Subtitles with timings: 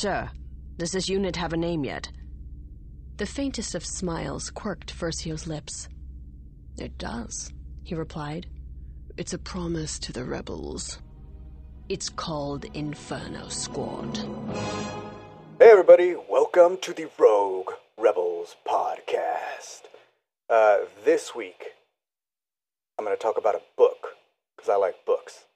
[0.00, 0.30] Sir,
[0.76, 2.08] does this unit have a name yet?
[3.16, 5.88] The faintest of smiles quirked Versio's lips.
[6.78, 8.46] It does, he replied.
[9.16, 11.00] It's a promise to the rebels.
[11.88, 14.18] It's called Inferno Squad.
[15.58, 19.80] Hey, everybody, welcome to the Rogue Rebels podcast.
[20.48, 21.72] Uh, this week,
[23.00, 24.10] I'm going to talk about a book
[24.56, 25.46] because I like books.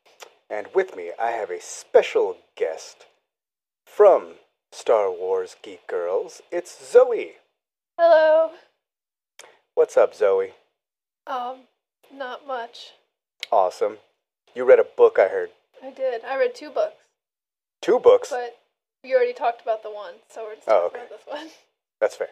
[0.51, 3.07] And with me, I have a special guest
[3.95, 4.35] from
[4.71, 6.41] Star Wars Geek Girls.
[6.51, 7.33] It's Zoe.
[7.99, 8.51] Hello.
[9.75, 10.53] What's up, Zoe?
[11.27, 11.61] Um,
[12.13, 12.93] not much.
[13.51, 13.99] Awesome.
[14.55, 15.51] You read a book, I heard.
[15.83, 16.25] I did.
[16.25, 16.95] I read two books,
[17.81, 18.31] Two books?
[18.31, 18.59] but
[19.03, 20.99] we already talked about the one, so we're just Oh, okay.
[20.99, 21.49] about this one.
[22.01, 22.29] That's fair.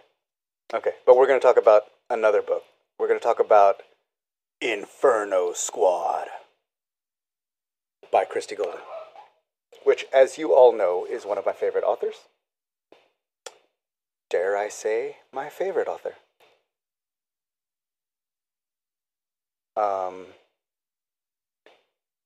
[0.72, 2.62] Okay, but we're going to talk about another book.
[2.98, 3.82] We're going to talk about
[4.60, 6.28] Inferno Squad
[8.12, 8.78] by Christie Golden,
[9.84, 12.16] which, as you all know, is one of my favorite authors.
[14.28, 16.14] Dare I say, my favorite author.
[19.76, 20.26] Um,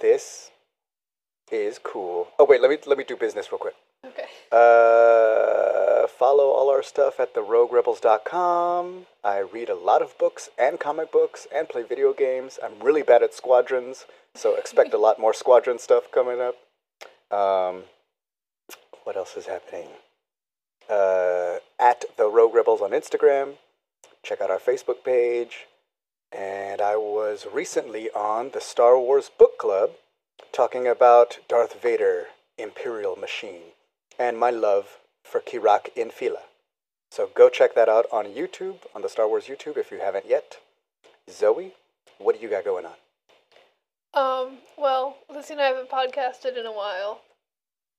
[0.01, 0.51] this
[1.51, 2.29] is cool.
[2.39, 3.75] Oh wait, let me let me do business real quick.
[4.05, 4.27] Okay.
[4.53, 9.07] Uh, follow all our stuff at theroguerebels.com.
[9.23, 12.59] I read a lot of books and comic books and play video games.
[12.63, 16.57] I'm really bad at squadrons, so expect a lot more squadron stuff coming up.
[17.31, 17.85] Um,
[19.05, 19.89] what else is happening?
[20.89, 23.55] Uh, at the Rogue Rebels on Instagram.
[24.23, 25.67] Check out our Facebook page.
[26.33, 29.91] And I was recently on the Star Wars Book Club
[30.53, 32.27] talking about Darth Vader,
[32.59, 33.73] Imperial Machine,
[34.19, 36.43] and my love for Kirak Infil'a.
[37.11, 40.27] So go check that out on YouTube, on the Star Wars YouTube, if you haven't
[40.29, 40.59] yet.
[41.31, 41.75] Zoe,
[42.19, 42.95] what do you got going on?
[44.15, 47.21] Um, well, Lucy and I haven't podcasted in a while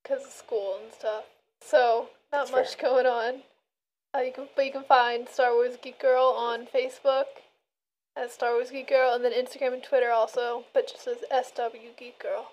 [0.02, 1.25] because of school and stuff.
[1.61, 2.89] So, not That's much fair.
[2.89, 3.41] going on.
[4.16, 7.25] Uh, you can, but you can find Star Wars Geek Girl on Facebook
[8.16, 11.97] as Star Wars Geek Girl, and then Instagram and Twitter also, but just as SW
[11.97, 12.51] Geek Girl.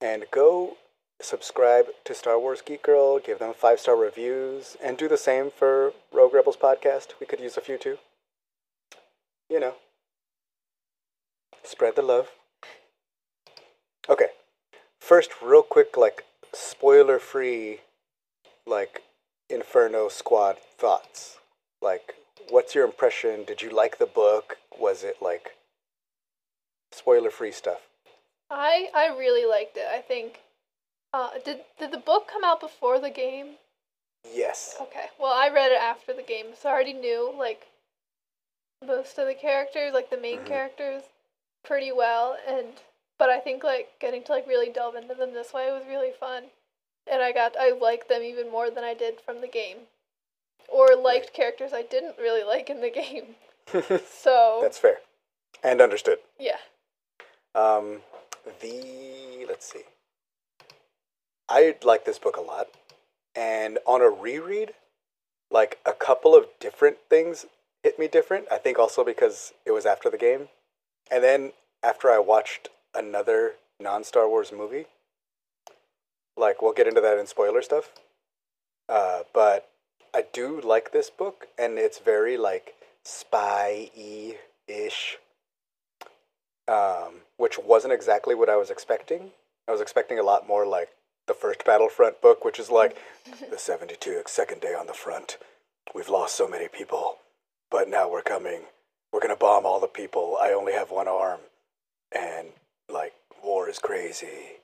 [0.00, 0.76] And go
[1.20, 5.50] subscribe to Star Wars Geek Girl, give them five star reviews, and do the same
[5.50, 7.08] for Rogue Rebels podcast.
[7.20, 7.98] We could use a few too.
[9.50, 9.74] You know,
[11.68, 12.28] spread the love.
[14.08, 14.28] Okay,
[15.00, 17.80] first, real quick, like spoiler free,
[18.66, 19.02] like
[19.50, 21.38] Inferno Squad thoughts.
[21.82, 22.14] Like,
[22.48, 23.44] what's your impression?
[23.44, 24.58] Did you like the book?
[24.78, 25.56] Was it like
[26.92, 27.80] spoiler free stuff?
[28.50, 29.86] I I really liked it.
[29.90, 30.40] I think.
[31.12, 33.56] Uh, did did the book come out before the game?
[34.34, 34.76] Yes.
[34.80, 35.06] Okay.
[35.18, 37.66] Well, I read it after the game, so I already knew like
[38.84, 40.46] most of the characters, like the main Mhm.
[40.48, 41.04] characters,
[41.66, 42.36] pretty well.
[42.48, 42.68] And
[43.18, 46.10] but I think like getting to like really delve into them this way was really
[46.18, 46.44] fun,
[47.10, 49.78] and I got I liked them even more than I did from the game,
[50.68, 53.34] or liked characters I didn't really like in the game.
[54.08, 54.98] So That's fair.
[55.64, 56.18] And understood.
[56.38, 56.58] yeah.
[57.54, 58.00] Um,
[58.60, 59.82] the let's see.
[61.48, 62.68] I like this book a lot,
[63.34, 64.72] and on a reread,
[65.50, 67.46] like a couple of different things
[67.82, 68.46] hit me different.
[68.50, 70.48] I think also because it was after the game,
[71.10, 71.52] and then
[71.82, 74.86] after I watched another non-Star Wars movie.
[76.36, 77.90] Like we'll get into that in spoiler stuff.
[78.88, 79.68] Uh, but
[80.14, 82.74] I do like this book, and it's very like
[83.04, 84.36] spy-y
[84.68, 85.18] ish
[86.68, 89.30] um, which wasn't exactly what I was expecting.
[89.68, 90.90] I was expecting a lot more like
[91.26, 92.96] the first Battlefront book, which is like
[93.50, 95.38] the 72 second day on the front.
[95.94, 97.18] We've lost so many people,
[97.70, 98.62] but now we're coming.
[99.16, 100.36] We're gonna bomb all the people.
[100.42, 101.40] I only have one arm,
[102.12, 102.48] and
[102.92, 104.58] like war is crazy.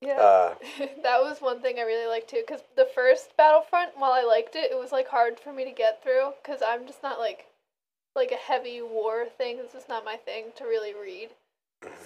[0.00, 0.14] Yeah.
[0.14, 0.54] Uh,
[1.02, 2.42] that was one thing I really liked too.
[2.46, 5.72] Because the first Battlefront, while I liked it, it was like hard for me to
[5.72, 6.32] get through.
[6.42, 7.48] Because I'm just not like,
[8.16, 9.58] like a heavy war thing.
[9.58, 11.28] It's just not my thing to really read.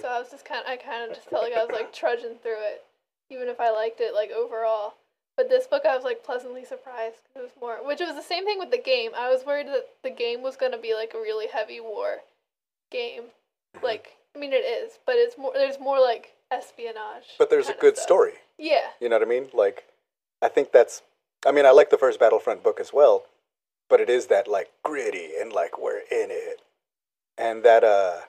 [0.03, 0.61] So I was just kind.
[0.67, 2.85] Of, I kind of just felt like I was like trudging through it,
[3.31, 4.95] even if I liked it like overall.
[5.37, 7.17] But this book, I was like pleasantly surprised.
[7.35, 9.13] 'cause it was more, which was the same thing with the game.
[9.17, 12.23] I was worried that the game was gonna be like a really heavy war
[12.91, 13.25] game.
[13.83, 15.53] Like, I mean, it is, but it's more.
[15.53, 17.35] There's more like espionage.
[17.39, 18.05] but there's a good stuff.
[18.07, 18.35] story.
[18.59, 18.91] Yeah.
[19.01, 19.51] You know what I mean?
[19.53, 19.85] Like,
[20.41, 21.03] I think that's.
[21.45, 23.27] I mean, I like the first Battlefront book as well,
[23.89, 26.63] but it is that like gritty and like we're in it,
[27.37, 28.21] and that uh,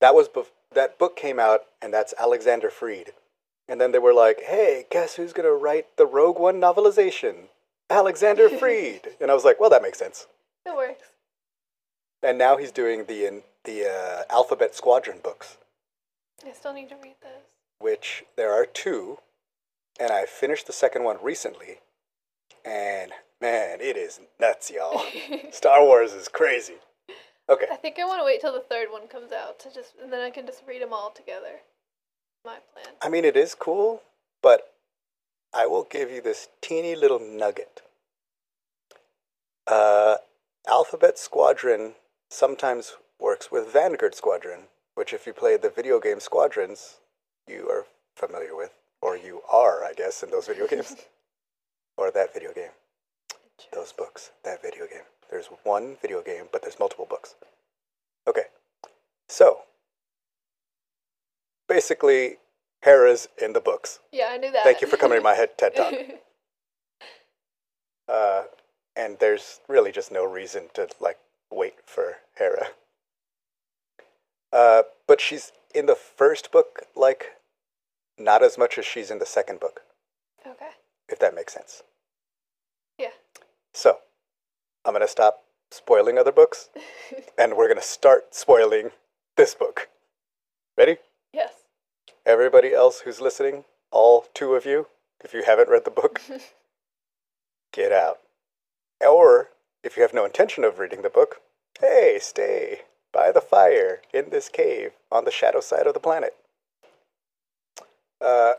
[0.00, 3.14] that was bef- that book came out, and that's Alexander Freed,
[3.68, 7.48] and then they were like, hey, guess who's gonna write the Rogue One novelization?
[7.90, 10.26] Alexander Freed, and I was like, well, that makes sense.
[10.66, 11.08] It works.
[12.22, 15.56] And now he's doing the in the uh, Alphabet Squadron books.
[16.46, 17.42] I still need to read those.
[17.78, 19.18] which there are two.
[20.00, 21.78] and I finished the second one recently,
[22.64, 25.02] and man, it is nuts, y'all.
[25.52, 26.74] Star Wars is crazy.
[27.48, 27.66] Okay.
[27.72, 30.12] I think I want to wait till the third one comes out to just, and
[30.12, 31.60] then I can just read them all together.
[32.44, 32.94] My plan.
[33.02, 34.02] I mean, it is cool,
[34.42, 34.74] but
[35.52, 37.82] I will give you this teeny little nugget.
[39.66, 40.16] Uh,
[40.66, 41.94] Alphabet Squadron
[42.30, 44.64] sometimes works with Vanguard Squadron,
[44.94, 46.96] which, if you play the video game Squadrons,
[47.46, 47.86] you are
[48.16, 50.96] familiar with, or you are, I guess, in those video games,
[51.96, 52.70] or that video game,
[53.72, 55.04] those books, that video game.
[55.30, 57.34] There's one video game, but there's multiple books.
[58.26, 58.44] Okay,
[59.28, 59.60] so
[61.68, 62.36] basically,
[62.82, 64.00] Hera's in the books.
[64.12, 64.64] Yeah, I knew that.
[64.64, 65.94] Thank you for coming to my head TED Talk.
[68.08, 68.44] Uh,
[68.96, 71.18] and there's really just no reason to like
[71.52, 72.68] wait for Hera.
[74.52, 77.32] Uh, but she's in the first book, like
[78.18, 79.82] not as much as she's in the second book,
[80.46, 80.70] okay.
[81.08, 81.82] if that makes sense.
[82.98, 83.10] Yeah.
[83.74, 83.98] So,
[84.84, 86.70] I'm gonna stop spoiling other books,
[87.38, 88.90] and we're gonna start spoiling
[89.36, 89.88] this book.
[90.78, 90.96] Ready?
[91.32, 91.52] Yes.
[92.24, 94.88] Everybody else who's listening, all two of you,
[95.22, 96.20] if you haven't read the book,
[97.72, 98.20] get out.
[99.00, 99.50] Or,
[99.82, 101.40] if you have no intention of reading the book,
[101.80, 102.80] hey, stay
[103.12, 106.34] by the fire in this cave on the shadow side of the planet.
[108.20, 108.54] Uh,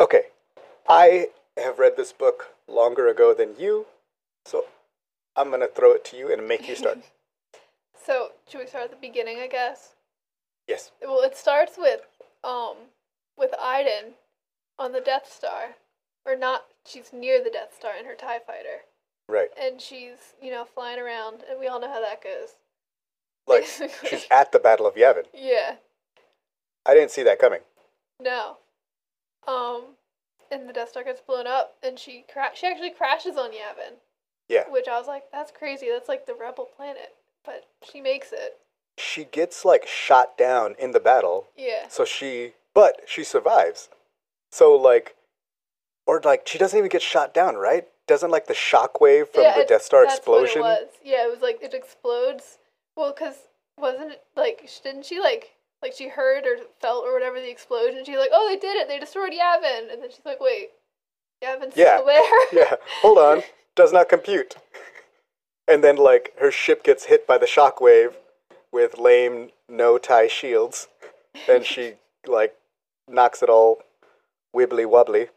[0.00, 0.22] okay.
[0.88, 3.86] I have read this book longer ago than you,
[4.44, 4.64] so
[5.36, 6.98] I'm going to throw it to you and make you start.
[8.04, 9.95] So, should we start at the beginning, I guess?
[10.68, 10.90] Yes.
[11.02, 12.00] Well, it starts with
[12.44, 12.76] um
[13.36, 14.14] with Iden
[14.78, 15.76] on the Death Star,
[16.24, 16.64] or not?
[16.86, 18.82] She's near the Death Star in her Tie Fighter,
[19.28, 19.48] Right.
[19.60, 22.50] and she's you know flying around, and we all know how that goes.
[23.46, 24.08] Like, Basically.
[24.10, 25.24] she's at the Battle of Yavin.
[25.32, 25.76] Yeah.
[26.84, 27.60] I didn't see that coming.
[28.20, 28.56] No.
[29.46, 29.82] Um,
[30.50, 33.94] and the Death Star gets blown up, and she cra- she actually crashes on Yavin,
[34.48, 34.68] Yeah.
[34.70, 35.88] which I was like, that's crazy.
[35.90, 37.14] That's like the rebel planet,
[37.44, 38.58] but she makes it.
[38.98, 41.88] She gets, like, shot down in the battle, Yeah.
[41.88, 42.54] so she.
[42.74, 43.88] But she survives.
[44.52, 45.14] So, like.
[46.06, 47.88] Or, like, she doesn't even get shot down, right?
[48.06, 50.58] Doesn't, like, the shockwave from yeah, the it- Death Star that's what explosion?
[50.60, 50.88] it was.
[51.02, 52.58] Yeah, it was like it explodes.
[52.96, 53.34] Well, cause
[53.78, 55.52] wasn't it like didn't she like
[55.82, 58.04] like she heard or felt or whatever the explosion?
[58.06, 58.88] She's like, oh, they did it.
[58.88, 60.70] They destroyed Yavin, and then she's like, wait,
[61.42, 61.96] Yavin's Yeah.
[61.96, 62.22] still there.
[62.52, 63.42] yeah, hold on.
[63.74, 64.56] Does not compute.
[65.68, 68.14] And then, like, her ship gets hit by the shockwave
[68.76, 70.88] with lame no tie shields,
[71.48, 71.94] and she,
[72.26, 72.54] like,
[73.08, 73.80] knocks it all
[74.54, 75.28] wibbly wobbly,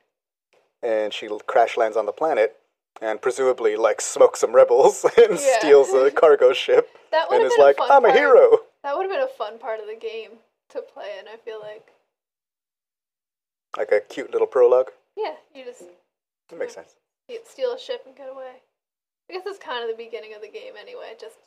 [0.83, 2.57] and she crash lands on the planet,
[3.01, 5.57] and presumably, like, smokes some rebels and Yeah.
[5.59, 8.11] steals a cargo ship, That would and have is been like, a fun I'm a
[8.11, 8.57] hero.
[8.83, 10.31] That would have been a fun part of the game
[10.71, 11.87] to play and I feel like.
[13.77, 14.91] Like a cute little prologue.
[15.15, 15.83] Yeah, you just
[16.49, 16.95] That makes sense.
[17.45, 18.61] steal a ship and get away.
[19.29, 21.13] I guess it's kind of the beginning of the game anyway.
[21.19, 21.37] Just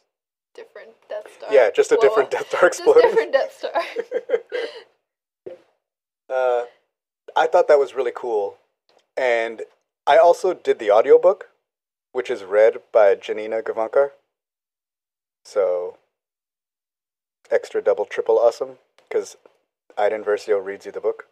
[0.55, 1.53] different Death Star.
[1.53, 2.31] Yeah, just a blow different.
[2.31, 3.03] Death Star Just exploding.
[3.11, 3.73] different Death Star.
[6.31, 6.65] Uh,
[7.37, 8.57] I thought that was really cool.
[9.19, 9.63] And
[10.07, 11.51] I also did the audiobook,
[12.13, 14.13] which is read by Janina Gavankar.
[15.45, 15.99] So,
[17.51, 19.37] extra double triple awesome, because
[19.99, 21.27] Iden Versio reads you the book.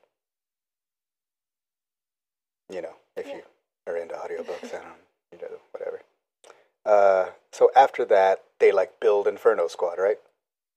[2.71, 3.37] You know, if Yeah.
[3.37, 3.43] you
[3.87, 5.03] are into audiobooks, I don't,
[5.33, 6.03] you know, whatever.
[6.85, 10.19] Uh, so after that, they like build Inferno Squad, right?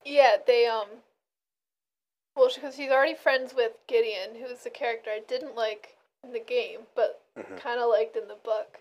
[0.03, 0.87] Yeah, they um.
[2.35, 6.39] Well, because she's already friends with Gideon, who's the character I didn't like in the
[6.39, 7.59] game, but Mhm.
[7.59, 8.79] kind of liked in the book.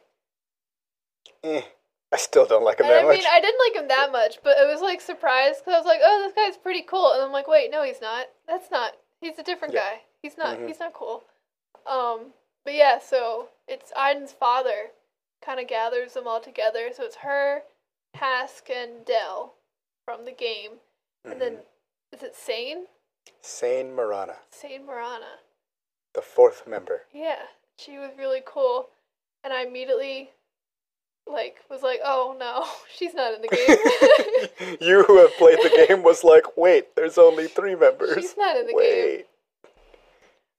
[1.44, 1.62] Eh,
[2.12, 3.18] I still don't like him And that I much.
[3.18, 5.86] mean, I didn't like him that much, but it was like surprised because I was
[5.86, 8.28] like, "Oh, this guy's pretty cool," and I'm like, "Wait, no, he's not.
[8.46, 8.96] That's not.
[9.20, 9.80] He's a different Yeah.
[9.80, 10.02] guy.
[10.22, 10.56] He's not.
[10.58, 10.66] Mhm.
[10.68, 11.24] He's not cool."
[11.86, 14.92] Um, but yeah, so it's Iden's father
[15.40, 16.92] kind of gathers them all together.
[16.92, 17.64] So it's her,
[18.14, 19.54] Hask, and Del
[20.04, 20.72] from the game,
[21.24, 22.16] and then mm-hmm.
[22.16, 22.84] is it Seyn?
[23.40, 25.38] Seyn Marana, Seyn Marana.
[26.14, 27.02] the fourth member.
[27.12, 27.42] Yeah,
[27.78, 28.88] she was really cool,
[29.44, 30.30] and I immediately
[31.26, 32.66] like was like, "Oh no,
[32.96, 37.18] she's not in the game." you who have played the game was like, wait, there's
[37.18, 38.22] only three members.
[38.22, 38.76] She's not in the game.
[38.76, 39.26] wait.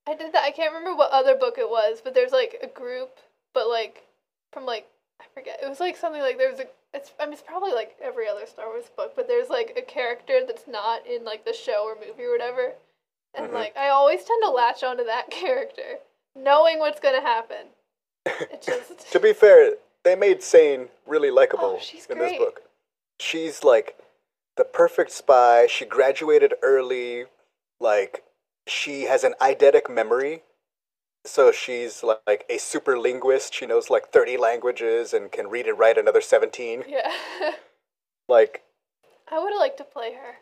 [0.05, 0.43] I did that.
[0.43, 3.19] I can't remember what other book it was, but there's like a group,
[3.53, 4.03] but like
[4.51, 4.87] from like
[5.21, 5.59] I forget.
[5.63, 6.67] It was like something like there was a.
[6.93, 9.81] It's I mean it's probably like every other Star Wars book, but there's like a
[9.81, 12.73] character that's not in like the show or movie or whatever,
[13.33, 13.53] and Mhm.
[13.53, 15.99] like I always tend to latch onto that character,
[16.35, 17.67] knowing what's gonna happen.
[18.25, 19.73] It just To be fair,
[20.03, 22.61] they made Seyn really likable Oh, in this book.
[23.19, 23.97] She's like
[24.55, 25.65] the perfect spy.
[25.67, 27.25] She graduated early.
[27.79, 28.23] Like
[28.67, 30.43] she has an eidetic memory.
[31.25, 33.53] So she's like a super linguist.
[33.53, 36.83] She knows like 30 languages and can read and write another 17.
[36.87, 37.11] Yeah.
[38.29, 38.63] Like,
[39.29, 40.35] I would have liked to play her.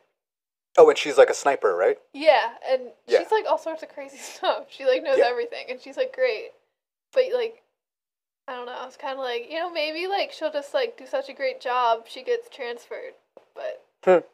[0.77, 1.97] oh, and she's like a sniper, right?
[2.13, 3.19] Yeah, and Yeah.
[3.19, 4.65] she's like all sorts of crazy stuff.
[4.69, 5.25] She like knows Yeah.
[5.25, 6.51] everything, and she's like great.
[7.11, 7.63] But like,
[8.47, 8.73] I don't know.
[8.79, 11.33] I was kind of like, you know, maybe like she'll just like do such a
[11.33, 13.13] great job, she gets transferred.
[13.55, 13.83] But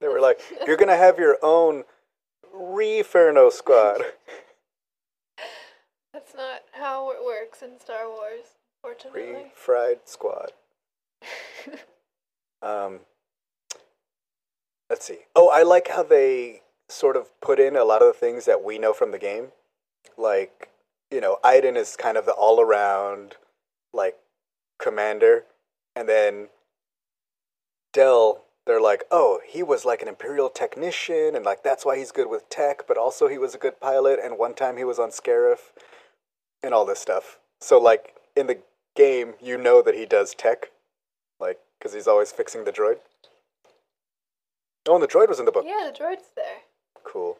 [0.00, 1.84] They were like, you're going to have your own
[2.52, 4.02] Referno squad.
[6.16, 9.52] That's not how it works in Star Wars, fortunately.
[9.54, 10.52] Refried squad.
[12.62, 13.00] Um,
[14.88, 15.18] let's see.
[15.36, 18.64] Oh, I like how they sort of put in a lot of the things that
[18.64, 19.48] we know from the game.
[20.16, 20.70] Like,
[21.12, 23.36] you know, Iden is kind of the all around,
[23.92, 24.16] like,
[24.80, 25.44] commander.
[25.94, 26.48] And then
[27.92, 32.10] Del, they're like, oh, he was like an Imperial technician, and like that's why he's
[32.10, 34.98] good with tech, but also he was a good pilot, and one time he was
[34.98, 35.70] on Scarif,
[36.66, 37.38] and all this stuff.
[37.60, 38.58] So, like, in the
[38.94, 40.70] game, you know that he does tech,
[41.40, 42.96] like, because he's always fixing the droid.
[44.88, 45.64] Oh, and the droid was in the book.
[45.66, 46.58] yeah, the droid's there.
[47.04, 47.38] Cool.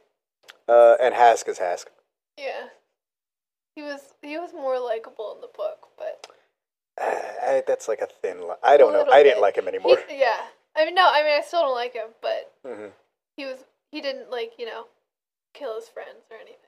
[0.69, 1.87] Uh, and Hask is Hask.
[2.39, 2.69] Yeah,
[3.75, 6.27] he was he was more likable in the book, but
[7.01, 8.57] I, that's like a thin line.
[8.65, 9.07] I don't know.
[9.11, 9.43] I didn't bit.
[9.43, 9.99] like him anymore.
[10.09, 12.87] He- yeah, I mean, no, I mean, I still don't like him, but hmm
[13.37, 13.59] he was
[13.93, 14.87] he didn't like you know
[15.55, 16.66] kill his friends or anything,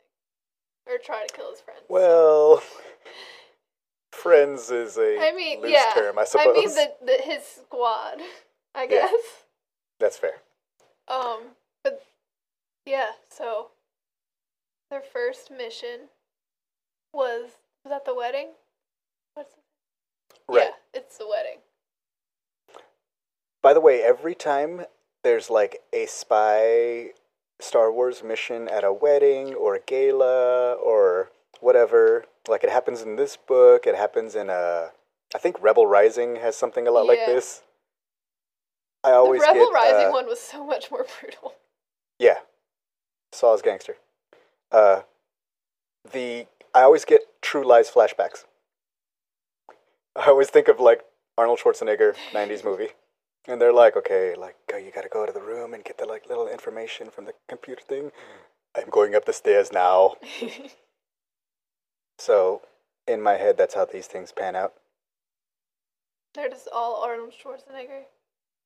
[0.89, 1.81] or try to kill his friends.
[1.89, 2.63] Well,
[4.13, 6.57] friends is a I mean, loose yeah, term, I suppose.
[6.57, 8.19] I mean the, the his squad,
[8.75, 9.09] I Yeah.
[9.11, 9.45] guess.
[10.01, 10.35] That's fair.
[11.09, 11.41] Um,
[11.83, 12.05] but
[12.87, 13.69] yeah, so
[14.91, 16.09] their first mission
[17.13, 17.51] was
[17.85, 18.49] was that the wedding?
[19.35, 19.55] What's
[20.49, 20.69] Right.
[20.95, 21.59] Yeah, it's the wedding.
[23.63, 24.87] By the way, every time
[25.25, 27.11] there's like a spy
[27.61, 33.17] Star Wars mission at a wedding or a gala or whatever, like it happens in
[33.17, 34.91] this book, it happens in a.
[35.35, 37.63] I think Rebel Rising has something a lot like this.
[39.05, 41.55] I always the Rebel get, Rising uh, one was so much more brutal.
[42.19, 42.39] Yeah.
[43.33, 43.97] Saw's gangster.
[44.73, 45.03] Uh
[46.13, 48.45] the I always get True Lies flashbacks.
[50.17, 51.05] I always think of like
[51.37, 52.89] Arnold Schwarzenegger 90s movie.
[53.49, 55.99] And they're like, okay, like uh, you got to go to the room and get
[55.99, 58.13] the like little information from the computer thing.
[58.77, 60.15] I'm going up the stairs now.
[62.21, 62.63] So,
[63.07, 64.75] in my head that's how these things pan out.
[66.35, 68.03] They're just all Arnold Schwarzenegger.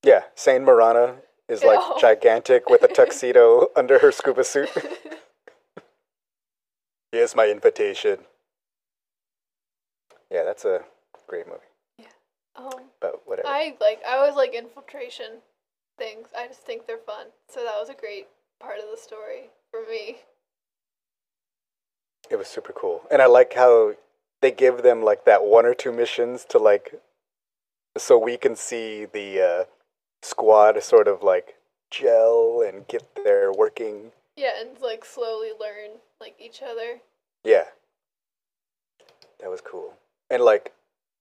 [0.02, 1.16] Yeah, Seyn Marana
[1.48, 1.96] is like Ew.
[2.00, 4.70] gigantic with a tuxedo under her scuba suit.
[7.12, 8.20] Here's my invitation.
[10.30, 10.80] Yeah, that's a
[11.28, 11.60] great movie.
[12.56, 13.49] Um, But whatever.
[13.49, 15.40] I like I always like infiltration
[15.99, 16.28] things.
[16.37, 17.28] I just think they're fun.
[17.49, 18.28] So that was a great
[18.61, 20.18] part of the story for me.
[22.30, 23.02] It was super cool.
[23.11, 23.94] And I like how
[24.40, 27.00] they give them like that one or two missions to like
[27.97, 29.64] so we can see the uh,
[30.23, 31.56] squad sort of like
[31.90, 34.12] gel and get their working.
[34.37, 37.00] Yeah, and like slowly learn like each other.
[37.44, 37.64] Yeah.
[39.40, 39.94] That was cool.
[40.30, 40.73] And like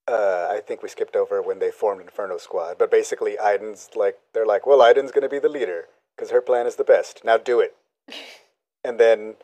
[0.07, 4.17] uh, I think we skipped over when they formed Inferno Squad, but basically Iden's like
[4.33, 7.23] they're like, "Well, Iden's going to be the leader because her plan is the best.
[7.23, 7.75] Now do it."
[8.83, 9.35] and then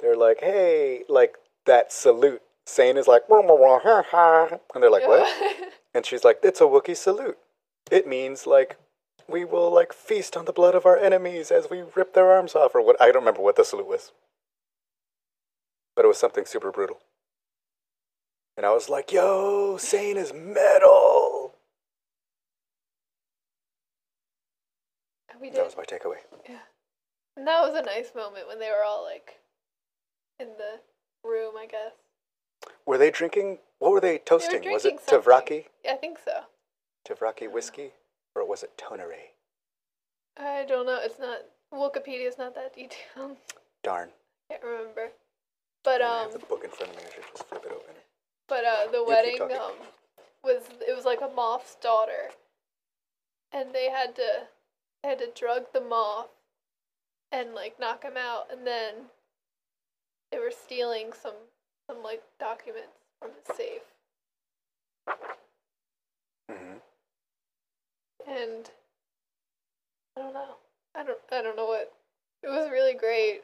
[0.00, 4.82] they're like, "Hey, like that salute." Seyn is like, "Wah, wah, wah, ha, ha." and
[4.82, 7.38] they're like, "What?" And she's like, "It's a Wookiee salute.
[7.90, 8.76] It means like
[9.28, 12.54] we will like feast on the blood of our enemies as we rip their arms
[12.54, 13.00] off, or what?
[13.00, 14.12] I don't remember what the salute was,
[15.94, 17.00] but it was something super brutal."
[18.56, 21.36] And I was like, "Yo, Seyn is metal."
[25.40, 26.18] we That was my takeaway.
[26.48, 26.58] Yeah.
[27.36, 29.40] And that was a nice moment when they were all like
[30.40, 30.80] in the
[31.28, 31.92] room, I guess.
[32.86, 33.58] Were they drinking?
[33.78, 34.62] What were they toasting?
[34.70, 35.32] was drinking it something.
[35.32, 35.64] Tavraki?
[35.84, 36.44] Yeah, I think so.
[37.06, 37.92] Tavraki whiskey,
[38.34, 39.32] or was it Tonere?
[40.38, 40.98] I don't know.
[41.02, 41.40] It's not
[41.72, 43.36] Wikipedia's not that detailed.
[43.82, 44.08] Darn.
[44.50, 45.10] Can't remember.
[45.84, 47.04] But I um have the book in front of me.
[47.06, 47.95] I should just flip it open.
[48.48, 49.72] But uh, the wedding um,
[50.44, 52.30] was it was like a moth's daughter,
[53.52, 54.46] and they had to
[55.02, 56.28] they had to drug the moth,
[57.32, 58.94] and like knock him out, and then
[60.30, 61.34] they were stealing some
[61.88, 63.82] some like documents from the safe,
[66.50, 66.78] hmm
[68.28, 68.70] and
[70.16, 70.56] I don't know,
[70.94, 71.92] I don't I don't know what
[72.42, 73.42] it was really great.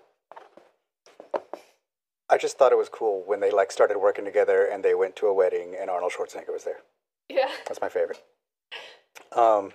[2.32, 5.16] I just thought it was cool when they like started working together and they went
[5.16, 6.78] to a wedding and Arnold Schwarzenegger was there.
[7.28, 8.22] Yeah, That's my favorite.
[9.32, 9.72] Um,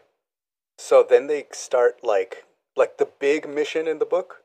[0.80, 2.46] so then they start like
[2.76, 4.42] like the big mission in the book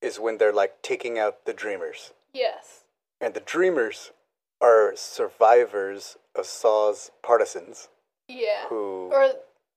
[0.00, 2.12] is when they're like taking out the dreamers.
[2.32, 2.84] yes,
[3.20, 4.12] And the Dreamers
[4.60, 7.88] are survivors of Saw's partisans
[8.28, 8.66] Yeah.
[8.68, 9.10] who.
[9.12, 9.32] Or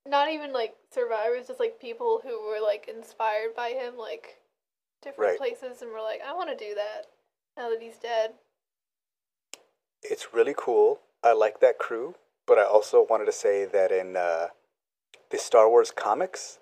[0.07, 4.37] not even like survivors, just like people who were like inspired by him, like
[5.01, 5.37] different Right.
[5.39, 7.07] places, and were like, I want to do that
[7.57, 8.33] now that he's dead.
[10.01, 10.99] It's really cool.
[11.23, 12.15] I like that crew,
[12.47, 14.47] but I also wanted to say that in uh,
[15.29, 16.59] the Star Wars comics,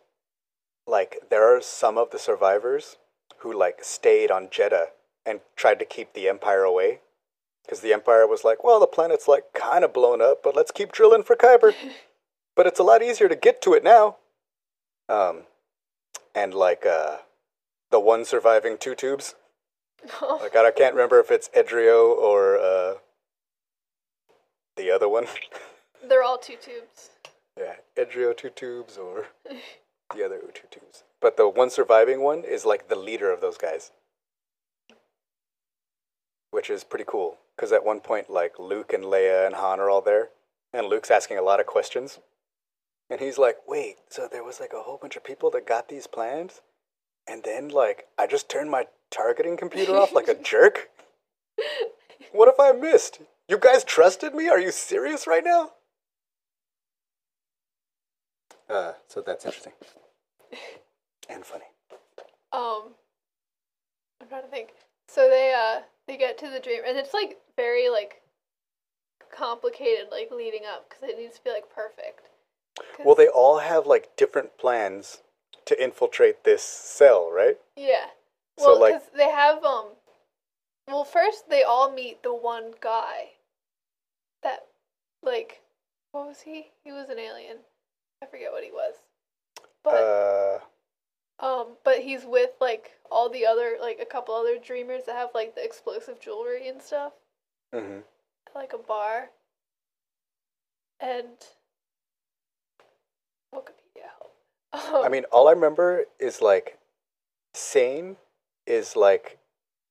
[0.86, 2.98] like there are some of the survivors
[3.40, 4.88] who like stayed on Jedha
[5.26, 7.00] and tried to keep the Empire away,
[7.64, 10.72] because the Empire was like, well, the planet's like kind of blown up, but let's
[10.72, 11.74] keep drilling for Kyber.
[12.56, 14.18] but it's a lot easier to get to it now.
[15.08, 15.44] Um,
[16.36, 17.18] and like uh,
[17.92, 19.36] the one surviving two tubes.
[20.22, 22.96] Like I can't remember if it's Edrio or uh,
[24.76, 25.26] the other one.
[26.08, 27.10] They're all two tubes.
[27.58, 29.28] yeah, Edrio two tubes or
[30.16, 31.04] the other two tubes.
[31.22, 33.92] But the one surviving one is like the leader of those guys,
[36.52, 37.38] which is pretty cool.
[37.56, 40.30] Because at one point, like Luke and Leia and Han are all there,
[40.74, 42.20] and Luke's asking a lot of questions,
[43.10, 45.90] and he's like, "Wait, so there was like a whole bunch of people that got
[45.90, 46.62] these plans,
[47.28, 50.90] and then like I just turned my targeting computer off like a jerk?
[52.32, 53.20] What if I missed?
[53.48, 54.48] You guys trusted me?
[54.50, 55.72] Are you serious right now?"
[58.70, 59.74] Uh, so that's interesting
[61.30, 61.66] and funny.
[62.52, 62.94] Um,
[64.22, 64.70] I'm trying to think.
[65.08, 68.22] So they uh they get to the dream, and it's like very like
[69.36, 72.28] complicated, like leading up because it needs to be like perfect.
[73.04, 75.22] Well, they all have like different plans
[75.66, 77.58] to infiltrate this cell, right?
[77.76, 78.08] yeah.
[78.60, 79.96] So, Well, like- because they have um.
[80.88, 83.32] Well, first they all meet the one guy.
[84.44, 84.68] That,
[85.22, 85.62] like,
[86.12, 86.72] what was he?
[86.84, 87.58] He was an alien.
[88.22, 88.96] I forget what he was.
[89.84, 90.60] But uh,
[91.40, 95.30] Um, but he's with like all the other like a couple other dreamers that have
[95.34, 97.14] like the explosive jewelry and stuff
[97.74, 98.04] mhm.
[98.48, 99.30] at like a bar.
[101.00, 101.38] And
[103.56, 104.94] Wikipedia help.
[104.96, 106.78] Um, I mean, all I remember is like,
[107.54, 108.18] Seyn
[108.70, 109.38] is like,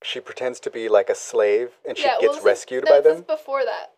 [0.02, 2.92] she pretends to be like a slave and she yeah, well, gets is- rescued no,
[2.92, 3.20] by this them.
[3.20, 3.92] is before that.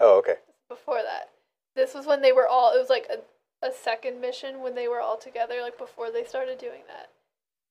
[0.00, 0.36] Oh, okay.
[0.68, 1.30] Before that,
[1.74, 2.74] this was when they were all.
[2.74, 6.24] It was like a, a second mission when they were all together, like before they
[6.24, 7.08] started doing that.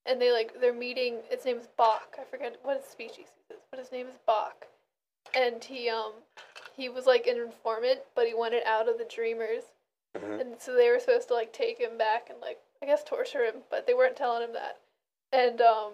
[0.07, 1.17] And they like they're meeting.
[1.29, 2.15] Its name's Bach.
[2.19, 4.65] I forget what his species is, but his name is Bach.
[5.35, 6.13] And he um
[6.75, 9.63] he was like an informant, but he wanted out of the Dreamers,
[10.17, 10.39] Mhm.
[10.41, 13.43] and so they were supposed to like take him back and like I guess torture
[13.45, 14.79] him, but they weren't telling him that.
[15.33, 15.91] And um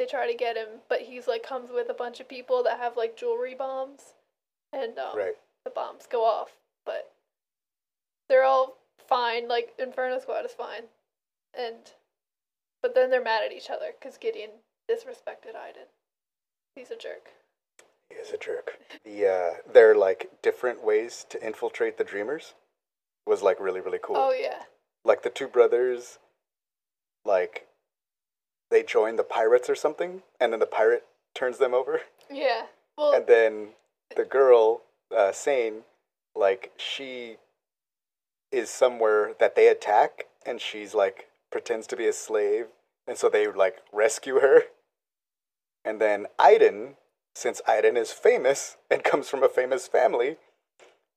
[0.00, 2.78] they try to get him, but he's like comes with a bunch of people that
[2.78, 4.14] have like jewelry bombs,
[4.72, 5.34] and um, Right.
[5.64, 6.52] the bombs go off,
[6.86, 7.12] but
[8.26, 9.46] they're all fine.
[9.46, 10.84] Like Inferno Squad is fine,
[11.52, 11.92] and
[12.80, 14.50] but then they're mad at each other because Gideon
[14.90, 15.88] disrespected Iden.
[16.74, 17.28] He's a jerk.
[18.08, 18.78] He is a jerk.
[19.04, 22.54] The uh, their like different ways to infiltrate the Dreamers
[23.26, 24.16] was like really really cool.
[24.16, 24.62] Oh yeah,
[25.04, 26.18] Like the two brothers,
[27.26, 27.66] like
[28.70, 31.04] they join the pirates or something, and then the pirate
[31.34, 32.02] turns them over.
[32.30, 32.66] yeah.
[32.96, 33.68] Well, and then
[34.16, 34.82] the girl,
[35.16, 35.82] uh, Seyn,
[36.34, 37.36] like she
[38.52, 42.66] is somewhere that they attack, and she's like pretends to be a slave,
[43.06, 44.64] and so they like rescue her.
[45.84, 46.96] And then Iden,
[47.34, 50.36] since Iden is famous and comes from a famous family,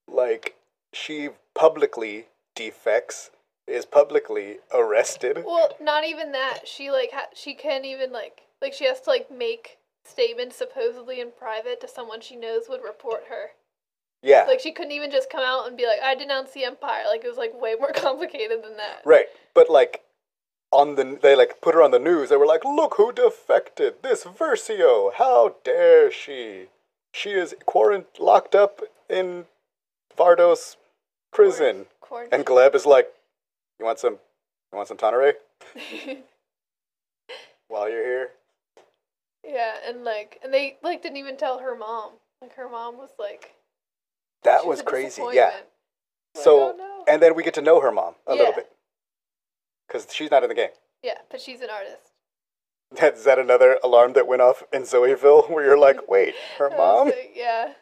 [0.08, 0.56] like
[0.92, 3.30] she publicly defects,
[3.66, 5.42] is publicly arrested.
[5.46, 6.66] well, not even that.
[6.66, 11.20] She like ha- she can't even like like she has to like make statements supposedly
[11.20, 13.50] in private to someone she knows would report her.
[14.22, 17.04] Yeah, Like she couldn't even just come out and be like, "I denounce the Empire."
[17.08, 19.02] Like it was like way more complicated than that.
[19.04, 20.02] Right, but like
[20.72, 22.30] on the they like put her on the news.
[22.30, 23.96] They were like, "Look who defected!
[24.02, 25.12] This Versio!
[25.14, 26.66] How dare she?
[27.12, 29.44] She is quarant locked up in
[30.16, 30.76] Vardos
[31.32, 31.86] prison."
[32.30, 33.12] And Gleb is like,
[33.78, 34.14] "You want some?
[34.14, 35.34] You want some Tanere
[37.68, 38.28] while you're here?"
[39.46, 42.12] yeah, and like, and they like didn't even tell her mom.
[42.42, 43.54] Like her mom was like,
[44.42, 45.22] That was crazy.
[45.32, 45.46] Yeah.
[45.46, 45.66] Like,
[46.42, 47.04] So oh, no.
[47.08, 48.70] and then we get to know her mom a little bit
[49.86, 50.70] because she's not in the game.
[51.02, 52.10] yeah, but she's an artist.
[53.18, 57.06] Is that another alarm that went off in Zoeville where you're like, wait, her mom?
[57.06, 57.72] like, yeah,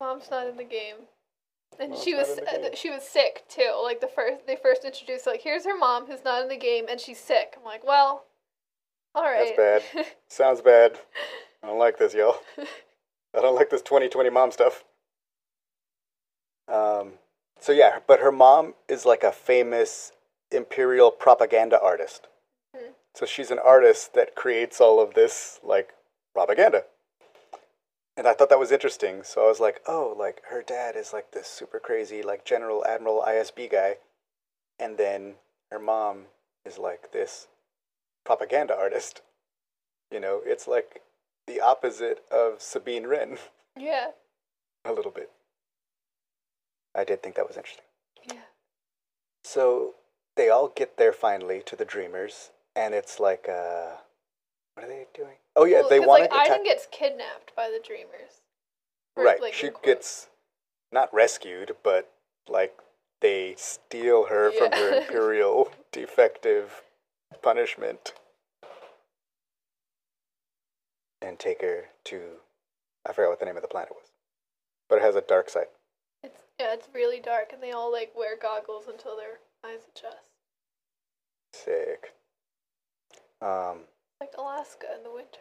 [0.00, 0.96] mom's not in the game.
[1.78, 3.72] And Mom's she was uh, she was sick too.
[3.82, 6.86] Like the first they first introduced like here's her mom who's not in the game
[6.88, 7.54] and she's sick.
[7.58, 8.24] I'm like, well,
[9.14, 9.54] all right.
[9.56, 10.06] That's bad.
[10.28, 10.98] Sounds bad.
[11.62, 12.36] I don't like this, y'all.
[12.58, 14.84] I don't like this 2020 mom stuff.
[16.68, 17.12] Um,
[17.60, 20.12] so yeah, but her mom is like a famous
[20.50, 22.28] imperial propaganda artist.
[22.74, 22.92] Mhm.
[23.14, 25.94] So she's an artist that creates all of this like
[26.34, 26.84] propaganda.
[28.16, 29.22] And I thought that was interesting.
[29.22, 32.84] So I was like, oh, like her dad is like this super crazy, like General
[32.86, 33.96] Admiral ISB guy,
[34.78, 35.34] and then
[35.70, 36.24] her mom
[36.64, 37.48] is like this
[38.24, 39.22] propaganda artist.
[40.10, 41.02] You know, it's like
[41.46, 43.38] the opposite of Sabine Wren
[43.78, 44.08] Yeah.
[44.84, 45.30] a little bit.
[46.94, 47.84] I did think that was interesting.
[48.24, 48.40] Yeah.
[49.44, 49.94] So
[50.36, 53.96] they all get there finally to the Dreamers, and it's like, uh,
[54.76, 55.36] what are they doing?
[55.56, 56.36] Oh yeah, Well, they want like to.
[56.36, 58.42] Iden gets kidnapped by the Dreamers.
[59.16, 60.28] Or, right, like, she gets
[60.92, 62.12] not rescued, but
[62.46, 62.76] like
[63.20, 66.82] they steal her from her imperial defective
[67.42, 68.12] punishment
[71.22, 72.20] and take her to
[73.08, 74.10] I forgot what the name of the planet was,
[74.90, 75.68] but it has a dark side.
[76.22, 80.16] It's yeah, it's really dark, and they all like wear goggles until their eyes adjust,
[81.54, 82.12] Sick.
[83.40, 83.80] Um,
[84.20, 85.40] like Alaska in the winter.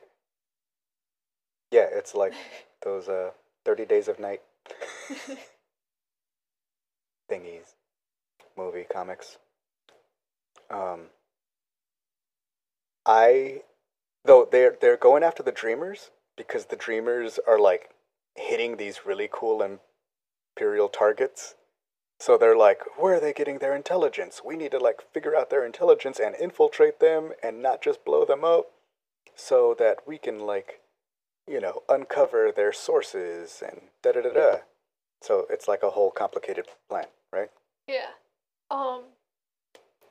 [1.72, 2.34] yeah, it's like
[2.84, 3.32] those uh,
[3.66, 4.42] 30 Days of Night
[7.32, 7.74] thingies,
[8.58, 9.38] movie, comics.
[10.70, 11.08] Um,
[13.06, 13.62] I,
[14.24, 17.92] though they're they're going after the Dreamers because the Dreamers are like
[18.36, 19.62] hitting these really cool
[20.58, 21.56] imperial targets.
[22.20, 24.42] So they're like, where are they getting their intelligence?
[24.44, 28.26] We need to like figure out their intelligence and infiltrate them and not just blow
[28.26, 28.72] them up,
[29.36, 30.80] so that we can like,
[31.48, 34.56] you know, uncover their sources and da da da da.
[35.22, 37.50] So it's like a whole complicated plan, right?
[37.88, 38.12] Yeah.
[38.72, 39.02] Um.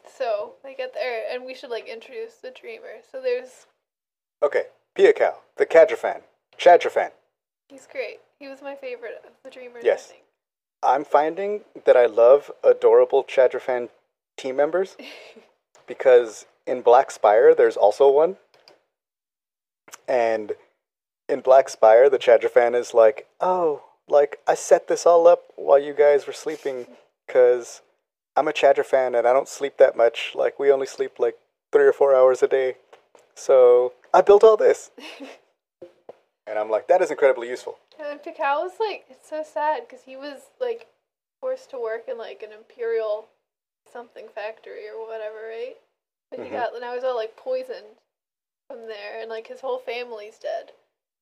[0.07, 3.01] So they get there, and we should like introduce the Dreamer.
[3.11, 3.67] So there's
[4.43, 4.65] Okay,
[4.97, 6.21] Piikow, the Chadra-Fan,
[6.59, 7.11] Chadra-Fan.
[7.71, 8.21] he's great.
[8.39, 9.83] He was my favorite of the Dreamers.
[9.85, 10.09] Yes.
[10.11, 10.24] I think.
[10.85, 13.89] I'm finding that I love adorable Chadra-Fan
[14.37, 14.97] team members
[15.87, 18.37] because in Black Spire there's also one.
[20.07, 20.53] And
[21.29, 25.79] in Black Spire, the Chadra-Fan is like, oh, like I set this all up while
[25.79, 26.87] you guys were sleeping
[27.27, 27.81] because
[28.37, 30.33] I'm a Chadra-Fan and I don't sleep that much.
[30.35, 31.37] Like, we only sleep like
[31.73, 32.77] three or four hours a day.
[33.35, 34.91] So I built all this.
[36.47, 37.79] and I'm like, that is incredibly useful.
[37.99, 40.89] And Piikow was like, it's so sad because he was like
[41.41, 43.29] forced to work in like an imperial
[43.91, 45.77] something factory or whatever, right?
[46.31, 46.53] But he Mhm.
[46.53, 47.99] got now he's all like poisoned
[48.69, 50.73] from there, and like his whole family's dead.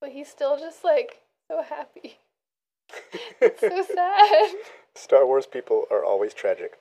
[0.00, 2.18] But he's still just like so happy.
[3.58, 4.54] so sad.
[4.94, 6.78] Star Wars people are always tragic,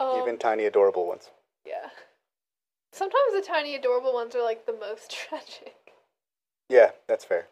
[0.00, 1.30] Um, even tiny, adorable ones.
[1.64, 1.90] yeah.
[2.92, 5.76] Sometimes the tiny adorable ones are like the most tragic.
[6.68, 7.48] Yeah, that's fair.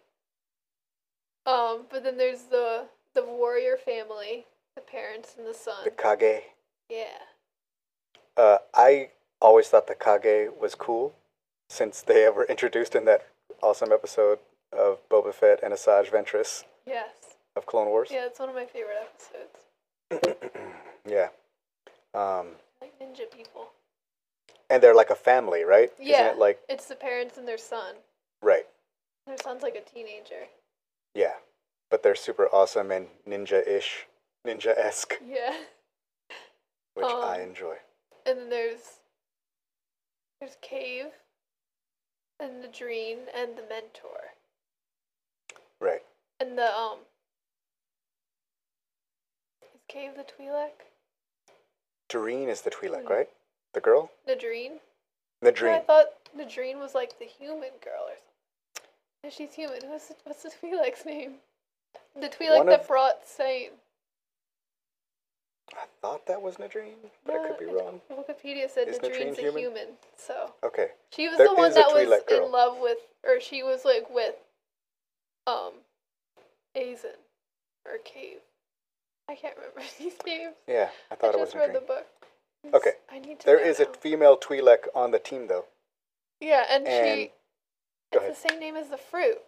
[1.46, 5.85] Um, but then there's the the warrior family, the parents and the son.
[5.85, 6.42] The Kage.
[6.90, 7.18] yeah.
[8.37, 11.14] Uh, I always thought the Kage was cool
[11.70, 13.26] since they were introduced in that
[13.62, 14.38] awesome episode
[14.72, 17.37] of Boba Fett and Asajj Ventress Yes.
[17.57, 18.09] of Clone Wars.
[18.12, 18.98] Yeah, it's one of my favorite
[20.11, 20.37] episodes.
[21.09, 21.29] Yeah.
[22.14, 22.48] Um,
[22.83, 23.68] Like ninja people.
[24.68, 25.92] and they're like a family, right?
[26.00, 26.14] Yeah.
[26.24, 27.94] Isn't it like, It's the parents and their son.
[28.42, 28.66] right.
[29.26, 30.46] Their son's like a teenager.
[31.14, 31.34] Yeah.
[31.90, 34.06] But they're super awesome and ninja ish,
[34.46, 35.56] ninja esque, Yeah.
[36.94, 37.76] which I Um, enjoy.
[38.24, 39.00] And then there's
[40.40, 41.06] there's Cave
[42.40, 44.34] and the Dream and the mentor.
[45.80, 46.02] Right.
[46.40, 46.98] And the um
[49.62, 50.72] Is Cave the Twi'lek?
[52.08, 53.08] Doreen is the Twi'lek, Mm.
[53.10, 53.28] right?
[53.72, 54.10] The girl?
[54.28, 54.78] Nadreen?
[55.40, 55.82] The I Dream.
[55.86, 58.25] thought Nadreen was like the human girl or something.
[59.30, 59.80] She's human.
[59.86, 61.34] What's the, what's the Twi'lek's name?
[62.20, 63.70] The Twi'lek One that of- brought Seyn.
[65.72, 66.94] I thought that was Nadreen,
[67.26, 68.00] but I could be wrong.
[68.10, 69.60] Wikipedia said Is Nadreen's a human?
[69.62, 69.86] human,
[70.16, 70.90] so Okay.
[71.12, 72.46] she was There the one is a that was Twi'lek girl.
[72.46, 74.36] in love with, or she was like with,
[75.48, 75.72] um,
[76.76, 77.16] Azen
[77.84, 78.38] or Cave.
[79.28, 80.54] I can't remember these names.
[80.68, 82.06] Yeah, I I thought it was just read the book.
[82.72, 82.92] Okay.
[83.10, 83.46] I need to.
[83.46, 83.92] There know is a now.
[83.98, 85.64] female Twi'lek on the team, though.
[86.40, 87.32] Yeah, and, and- she.
[88.12, 89.38] Go It's the same name as the fruit,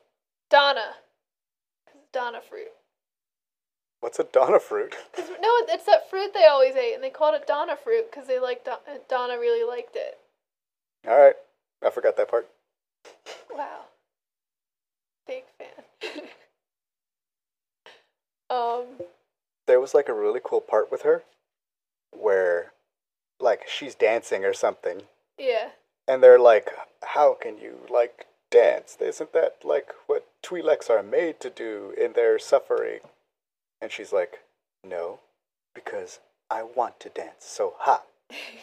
[0.50, 0.94] Dahna.
[2.12, 2.68] Dahna fruit.
[4.00, 4.94] What's a Dahna fruit?
[5.18, 5.26] no,
[5.68, 8.64] it's that fruit they always ate, and they called it Dahna fruit because they liked
[8.66, 8.78] Don-
[9.10, 10.18] Dahna really liked it.
[11.06, 11.34] All right,
[11.84, 12.48] I forgot that part.
[13.50, 13.86] Wow.
[15.26, 16.22] Big fan.
[18.50, 18.84] um,
[19.66, 21.24] There was like a really cool part with her
[22.12, 22.72] where,
[23.40, 25.02] like, she's dancing or something,
[25.38, 25.70] yeah.
[26.06, 26.70] and they're like,
[27.02, 28.96] "How can you like dance?
[29.00, 33.00] Isn't that like what Twi'leks are made to do in their suffering?"
[33.80, 34.40] And she's like,
[34.84, 35.20] "No,
[35.74, 37.44] because I want to dance.
[37.44, 38.02] So ha,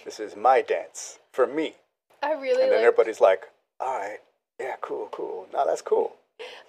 [0.04, 1.76] this is my dance for me."
[2.22, 4.20] I really And then liked, everybody's like, "All right,
[4.60, 5.48] yeah, cool, cool.
[5.54, 6.16] Now that's cool."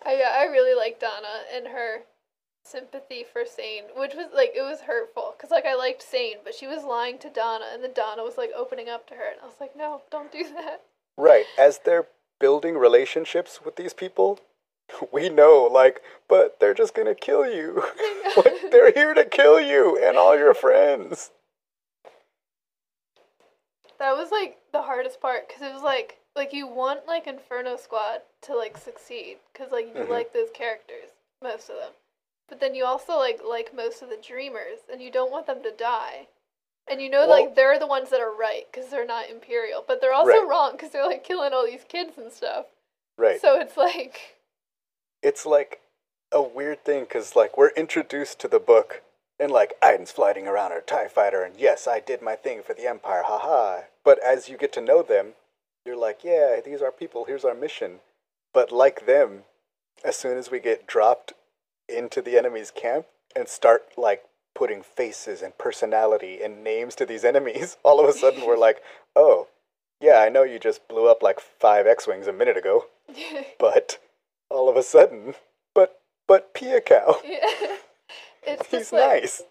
[0.04, 2.02] I I really like Dahna and her
[2.64, 6.54] sympathy for Seyn, which was like it was hurtful because like I liked Seyn, but
[6.54, 9.40] she was lying to Dahna, and then Dahna was like opening up to her, and
[9.42, 10.82] I was like, no, don't do that.
[11.16, 11.46] Right.
[11.58, 12.06] As they're
[12.38, 14.40] building relationships with these people,
[15.12, 17.82] we know, like, but they're just gonna kill you.
[18.36, 21.30] like, they're here to kill you and all your friends.
[23.98, 27.76] That was like the hardest part because it was like like you want like Inferno
[27.76, 30.08] Squad to like succeed because like you Mhm.
[30.10, 31.10] like those characters,
[31.42, 31.92] most of them,
[32.48, 35.62] but then you also like like most of the Dreamers, and you don't want them
[35.62, 36.28] to die.
[36.88, 39.84] And you know, Well- like they're the ones that are right because they're not Imperial,
[39.86, 40.46] but they're also Right.
[40.48, 42.66] wrong because they're like killing all these kids and stuff.
[43.18, 43.40] Right.
[43.40, 44.36] So it's like,
[45.22, 45.80] it's like
[46.32, 49.02] a weird thing because like we're introduced to the book
[49.38, 52.74] and like Iden's flying around her TIE fighter and yes, I did my thing for
[52.74, 53.82] the Empire, haha.
[54.04, 55.34] But as you get to know them,
[55.84, 58.00] you're like, yeah, these are people, here's our mission.
[58.52, 59.44] But like them,
[60.04, 61.32] as soon as we get dropped
[61.88, 64.24] into the enemy's camp and start like
[64.56, 68.82] putting faces and personality and names to these enemies, all of a sudden we're like,
[69.14, 69.46] oh,
[70.00, 72.86] yeah, I know you just blew up like five X-Wings a minute ago
[73.58, 73.98] but
[74.50, 75.34] all of a sudden,
[75.74, 77.76] but but Piikow, yeah.
[78.46, 79.42] it's he's like, nice.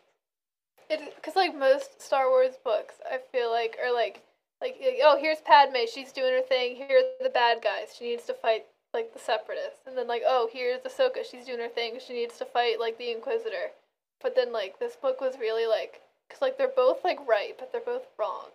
[0.89, 4.23] It because like most Star Wars books, I feel like are like
[4.61, 6.75] like like, oh here's Padme, she's doing her thing.
[6.75, 7.95] Here are the bad guys.
[7.97, 11.59] She needs to fight like the Separatists, and then like oh here's Ahsoka, she's doing
[11.59, 11.99] her thing.
[12.05, 13.71] She needs to fight like the Inquisitor.
[14.21, 17.71] But then like this book was really like because like they're both like right, but
[17.71, 18.47] they're both wrong,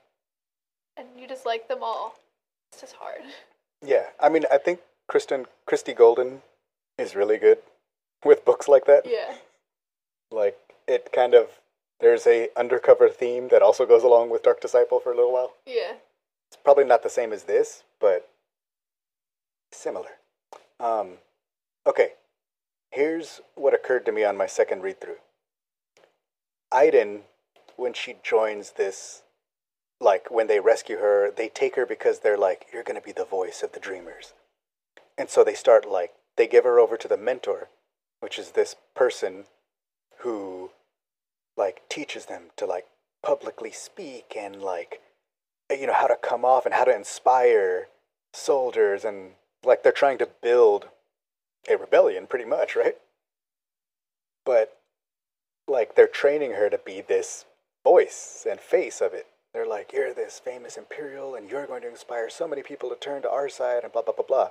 [0.97, 2.17] and you just like them all.
[2.73, 3.23] It's just hard.
[3.85, 6.43] Yeah, I mean, I think Kristen Christie Golden
[6.99, 7.59] is really good
[8.25, 9.05] with books like that.
[9.07, 9.35] Yeah.
[10.31, 11.49] Like it kind of
[12.01, 15.55] there's a undercover theme that also goes along with Dark Disciple for a little while.
[15.67, 15.95] Yeah.
[16.49, 18.29] It's probably not the same as this, but
[19.73, 20.11] similar.
[20.81, 21.19] Um,
[21.87, 22.15] okay,
[22.91, 25.17] here's what occurred to me on my second read through.
[26.73, 27.23] Iden,
[27.77, 29.23] when she joins this,
[30.01, 33.13] like when they rescue her, they take her because they're like, you're going to be
[33.13, 34.33] the voice of the dreamers.
[35.19, 37.69] And so they start like, they give her over to the mentor,
[38.21, 39.45] which is this person
[40.19, 40.71] who
[41.57, 42.87] like teaches them to like
[43.23, 45.01] publicly speak and like
[45.71, 47.89] you know how to come off and how to inspire
[48.33, 49.33] soldiers and
[49.65, 50.87] like they're trying to build
[51.69, 52.97] a rebellion pretty much right
[54.45, 54.80] but
[55.71, 57.45] like they're training her to be this
[57.85, 61.89] voice and face of it they're like you're this famous imperial and you're going to
[61.89, 64.49] inspire so many people to turn to our side and blah blah blah blah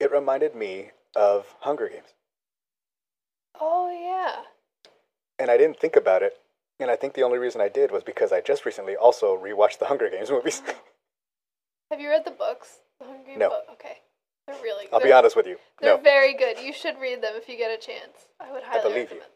[0.00, 2.14] it reminded me of hunger games
[3.60, 4.42] Oh yeah.
[5.38, 6.38] and i didn't think about it
[6.80, 9.78] and i think the only reason i did was because i just recently also rewatched
[9.78, 10.62] the hunger games movies
[11.92, 12.80] Have you read the books?
[12.98, 13.48] The Hunger Games No.
[13.50, 13.62] book?
[13.74, 13.98] Okay.
[14.48, 14.86] They're really.
[14.92, 16.58] i'll be they're- honest with you They're no very good.
[16.58, 18.26] You should read them if you get a chance.
[18.40, 19.02] I would highly I believe you.
[19.20, 19.22] recommend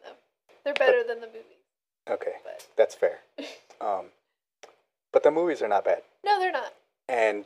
[0.63, 1.61] They're better than the movies.
[2.09, 3.19] okay But That's fair.
[3.81, 4.09] Um,
[5.11, 6.03] but the movies are not bad.
[6.23, 6.75] no, they're not.
[7.09, 7.45] And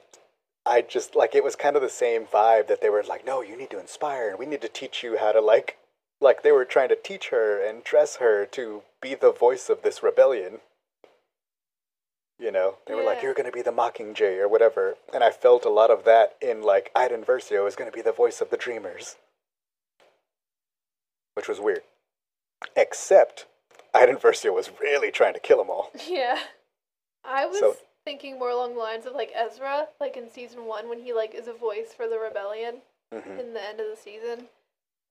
[0.65, 3.41] I just like it was kind of the same vibe that they were like, no,
[3.41, 5.78] you need to inspire and we need to teach you how to like
[6.19, 9.82] like they were trying to teach her and dress her to be the voice of
[9.82, 10.60] this rebellion.
[12.38, 14.95] You know, they were like, you're going to be the Mockingjay or whatever.
[15.13, 18.01] And I felt a lot of that in like Iden Versio is going to be
[18.01, 19.15] the voice of the Dreamers.
[21.36, 21.84] Which was weird.
[22.76, 23.46] Except
[23.94, 25.91] Iden Versio was really trying to kill them all.
[26.08, 26.39] Yeah.
[27.24, 30.88] I was So- thinking more along the lines of like Ezra, like in season one
[30.89, 33.96] when he like is a voice for the rebellion hmm in the end of the
[33.96, 34.50] season,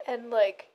[0.07, 0.69] and like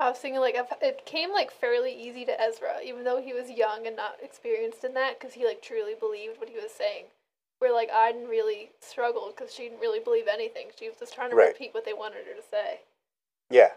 [0.00, 3.50] I was thinking like it came like fairly easy to Ezra, even though he was
[3.50, 7.06] young and not experienced in that, because he like truly believed what he was saying.
[7.58, 10.68] Where like Iden really struggled because she didn't really believe anything.
[10.78, 11.48] She was just trying to Right.
[11.48, 12.80] repeat what they wanted her to say.
[13.50, 13.74] Yeah.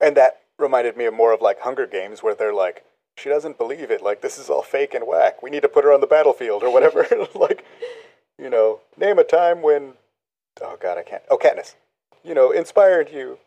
[0.00, 2.84] And that reminded me of more of like Hunger Games where they're like,
[3.18, 4.02] she doesn't believe it.
[4.02, 5.42] Like, this is all fake and whack.
[5.42, 7.06] We need to put her on the battlefield or whatever.
[7.34, 7.64] like,
[8.38, 9.94] you know, name a time when,
[10.62, 11.22] oh God, I can't.
[11.30, 11.74] Oh, Katniss.
[12.24, 13.38] You know, inspired you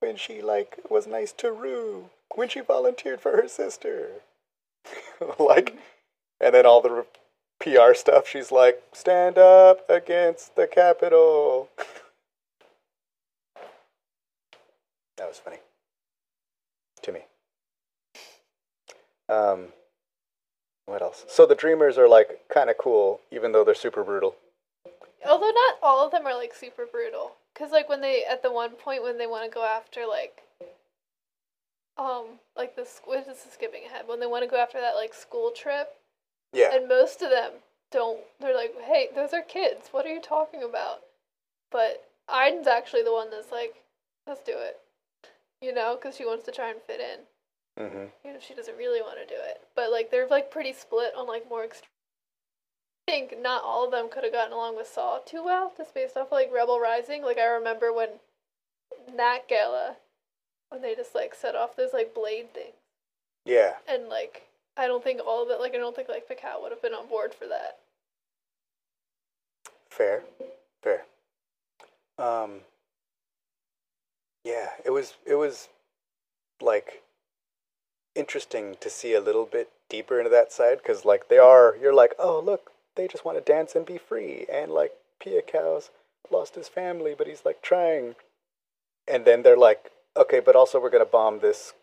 [0.00, 4.10] when she, like, was nice to Rue, when she volunteered for her sister.
[5.38, 5.76] like,
[6.40, 7.04] and then all the
[7.60, 11.68] PR stuff, she's like, stand up against the Capitol.
[15.16, 15.58] that was funny
[17.02, 17.20] to me.
[19.28, 19.68] Um,
[20.86, 21.24] what else?
[21.28, 24.36] So the Dreamers are like kind of cool, even though they're super brutal.
[25.26, 28.52] Although not all of them are like super brutal, because like when they at the
[28.52, 30.42] one point when they want to go after like,
[31.98, 35.12] um, like this this is skipping ahead when they want to go after that like
[35.12, 35.88] school trip,
[36.52, 37.52] Yeah, and most of them
[37.90, 38.20] don't.
[38.40, 39.88] They're like, hey, those are kids.
[39.90, 41.00] What are you talking about?
[41.70, 43.74] But Iden's actually the one that's like,
[44.26, 44.78] let's do it.
[45.60, 47.20] You know, because she wants to try and fit in,
[47.78, 48.04] Mm-hmm.
[48.24, 49.60] even if she doesn't really want to do it.
[49.76, 51.88] But like they're like pretty split on like more extreme.
[53.06, 55.94] I think not all of them could have gotten along with Saw too well, just
[55.94, 57.22] based off like Rebel Rising.
[57.22, 58.08] Like I remember when
[59.16, 59.96] that Gala,
[60.70, 62.74] when they just like set off those like blade things,
[63.44, 63.74] Yeah.
[63.88, 64.42] and like
[64.76, 65.60] I don't think all of it.
[65.60, 67.78] Like I don't think like Piikow would have been on board for that.
[69.88, 70.22] Fair.
[70.82, 71.04] Fair.
[72.18, 72.60] Um.
[74.44, 75.14] Yeah, it was.
[75.26, 75.68] It was
[76.60, 77.02] like
[78.18, 81.76] interesting to see a little bit deeper into that side because, like, they are.
[81.80, 85.90] You're like, oh, look, they just want to dance and be free, and like, Piikow's
[86.30, 88.14] lost his family, but he's like trying.
[89.06, 91.74] And then they're like, okay, but also we're gonna bomb this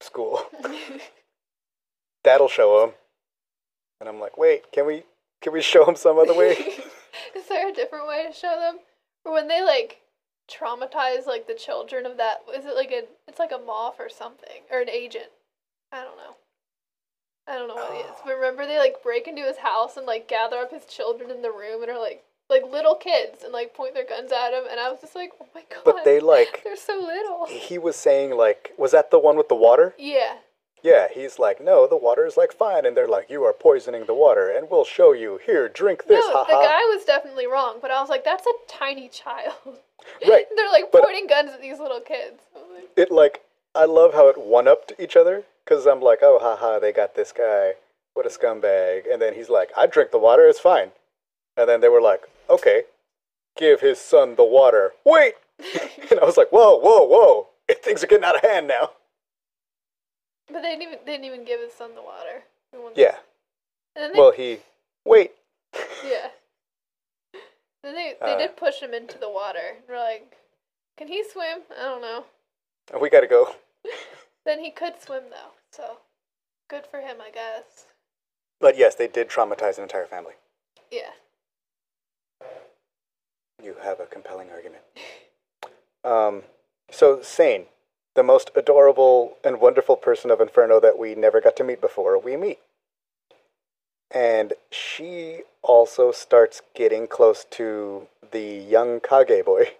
[0.00, 0.42] school.
[2.24, 2.92] That'll show him.
[4.00, 5.04] And I'm like, wait, can we
[5.40, 6.52] can we show him some other way?
[7.36, 8.80] Is there a different way to show them?
[9.24, 10.00] Or when they like
[10.50, 14.08] traumatize like the children of that is it like a it's like a moth or
[14.08, 14.62] something.
[14.70, 15.30] Or an agent.
[15.92, 16.36] I don't know.
[17.48, 18.16] I don't know what it is.
[18.24, 21.42] But remember they like break into his house and like gather up his children in
[21.42, 24.64] the room and are like like little kids and like point their guns at him
[24.70, 27.46] and I was just like, Oh my god but they like they're so little.
[27.46, 29.94] he was saying like was that the one with the water?
[29.98, 30.36] Yeah.
[30.84, 34.04] Yeah, he's like, no, the water is like fine, and they're like, you are poisoning
[34.06, 35.38] the water, and we'll show you.
[35.46, 38.52] Here, drink this, no, the guy was definitely wrong, but I was like, that's a
[38.68, 39.54] tiny child.
[40.28, 42.40] Right, They're like but- pointing guns at these little kids.
[42.74, 43.42] Like, It like
[43.76, 47.14] I love how it one upped each other because I'm like, oh, haha, they got
[47.14, 47.72] this guy.
[48.12, 49.10] What a scumbag!
[49.10, 50.90] And then he's like, I drink the water, it's fine.
[51.56, 52.82] And then they were like, okay,
[53.56, 54.92] give his son the water.
[55.06, 55.34] Wait,
[56.10, 57.48] and I was like, whoa, whoa, whoa!
[57.82, 58.90] Things are getting out of hand now.
[60.48, 62.42] But they didn't even they didn't even give his son the water.
[62.94, 63.16] Yeah.
[63.96, 64.58] And then they, Well, he
[65.06, 65.32] wait.
[66.04, 66.28] yeah.
[67.82, 68.38] Then they they Uh.
[68.38, 69.76] did push him into the water.
[69.88, 70.36] We're like,
[70.98, 71.60] can he swim?
[71.78, 72.26] I don't know.
[73.00, 73.54] We gotta go.
[74.44, 75.98] Then he could swim though, so
[76.68, 77.86] good for him, I guess.
[78.60, 80.34] But yes, they did traumatize an entire family.
[80.90, 81.10] Yeah.
[83.62, 84.82] You have a compelling argument.
[86.04, 86.42] Um,
[86.90, 87.66] so Seyn,
[88.16, 92.18] the most adorable and wonderful person of Inferno that we never got to meet before,
[92.18, 92.58] we meet.
[94.10, 99.74] And she also starts getting close to the young Kage boy,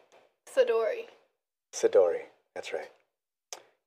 [0.48, 1.08] Sidori.
[1.74, 2.26] Sidori.
[2.54, 2.90] That's right.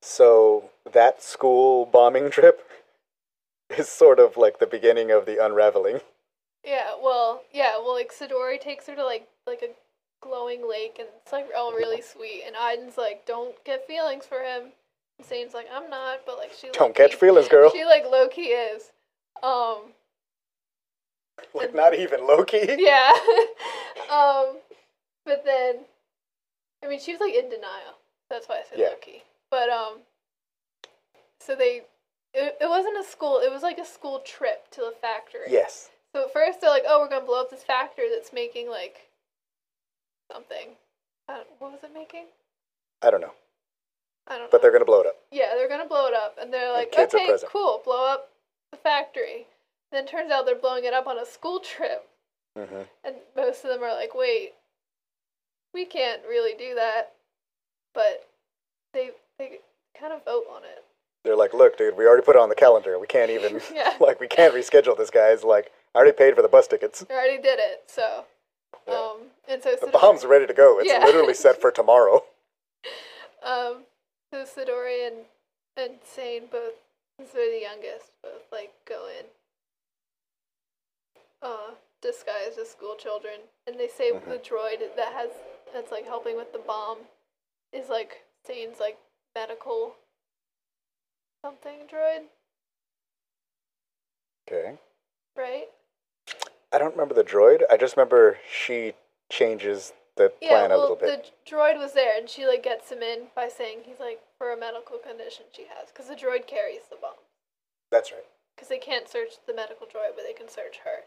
[0.06, 2.70] So that school bombing trip
[3.76, 6.00] is sort of like the beginning of the unraveling.
[6.64, 9.74] Yeah, well, yeah, well, like Sidori takes her to like like a
[10.22, 12.44] glowing lake, and it's like all really sweet.
[12.46, 14.74] And Iden's like, "Don't get feelings for him."
[15.18, 17.72] And Seyn's like, "I'm not," but like she Don't catch feelings, girl.
[17.72, 18.92] She like low key is.
[19.42, 19.94] Um,
[21.56, 22.60] Like not even Loki.
[22.78, 23.12] yeah.
[24.12, 24.58] um,
[25.26, 25.78] but then,
[26.84, 27.98] I mean, she was like in denial.
[28.30, 28.90] That's why I said Yeah.
[28.90, 29.24] low key.
[29.56, 30.00] But um,
[31.40, 31.84] so they,
[32.34, 33.40] it, it wasn't a school.
[33.42, 35.48] It was like a school trip to the factory.
[35.48, 35.92] Yes.
[36.14, 39.08] So at first they're like, "Oh, we're gonna blow up this factory that's making like
[40.30, 40.76] something."
[41.30, 42.26] I don't, what was it making?
[43.02, 43.32] I don't know.
[44.28, 44.50] I don't know.
[44.52, 45.16] But they're gonna blow it up.
[45.32, 48.32] yeah, they're gonna blow it up, and they're like, are "Okay, cool, blow up
[48.72, 49.48] the factory."
[49.94, 52.10] Then turns out they're blowing it up on a school trip,
[52.58, 54.52] hmm and most of them are like, "Wait,
[55.74, 57.14] we can't really do that,"
[57.94, 58.28] but
[58.94, 59.60] they they
[60.00, 60.84] kind of vote on it.
[61.24, 63.00] They're like, look, dude, we already put it on the calendar.
[63.00, 63.94] We can't even, Yeah.
[64.00, 65.44] like, we can't reschedule this, guys.
[65.44, 67.06] Like, I already paid for the bus tickets.
[67.10, 68.26] I already did it, so
[68.88, 68.94] Yeah.
[68.94, 69.18] um,
[69.48, 70.80] and so The Sidori- bomb's ready to go.
[70.80, 71.04] It's Yeah.
[71.04, 72.24] literally set for tomorrow.
[73.44, 73.84] Um,
[74.34, 75.18] so Sidori and
[75.78, 76.74] and Seyn both,
[77.20, 79.26] since they're the youngest, both like go in,
[81.44, 84.26] uh, disguised as school children, and they say Mhm.
[84.26, 85.30] the droid that has
[85.72, 86.98] that's like helping with the bomb
[87.72, 88.98] is like Seyn's like
[89.36, 89.96] medical
[91.44, 92.24] something droid,
[94.48, 94.78] Okay.
[95.38, 95.68] right?
[96.72, 97.62] I don't remember the droid.
[97.70, 98.94] I just remember she
[99.30, 101.32] changes the Yeah, plan a well, little bit.
[101.46, 104.52] the droid was there, and she like gets him in by saying he's like for
[104.52, 107.16] a medical condition she has, because the droid carries the bomb.
[107.92, 108.26] That's right.
[108.56, 111.04] Because they can't search the medical droid, but they can search her.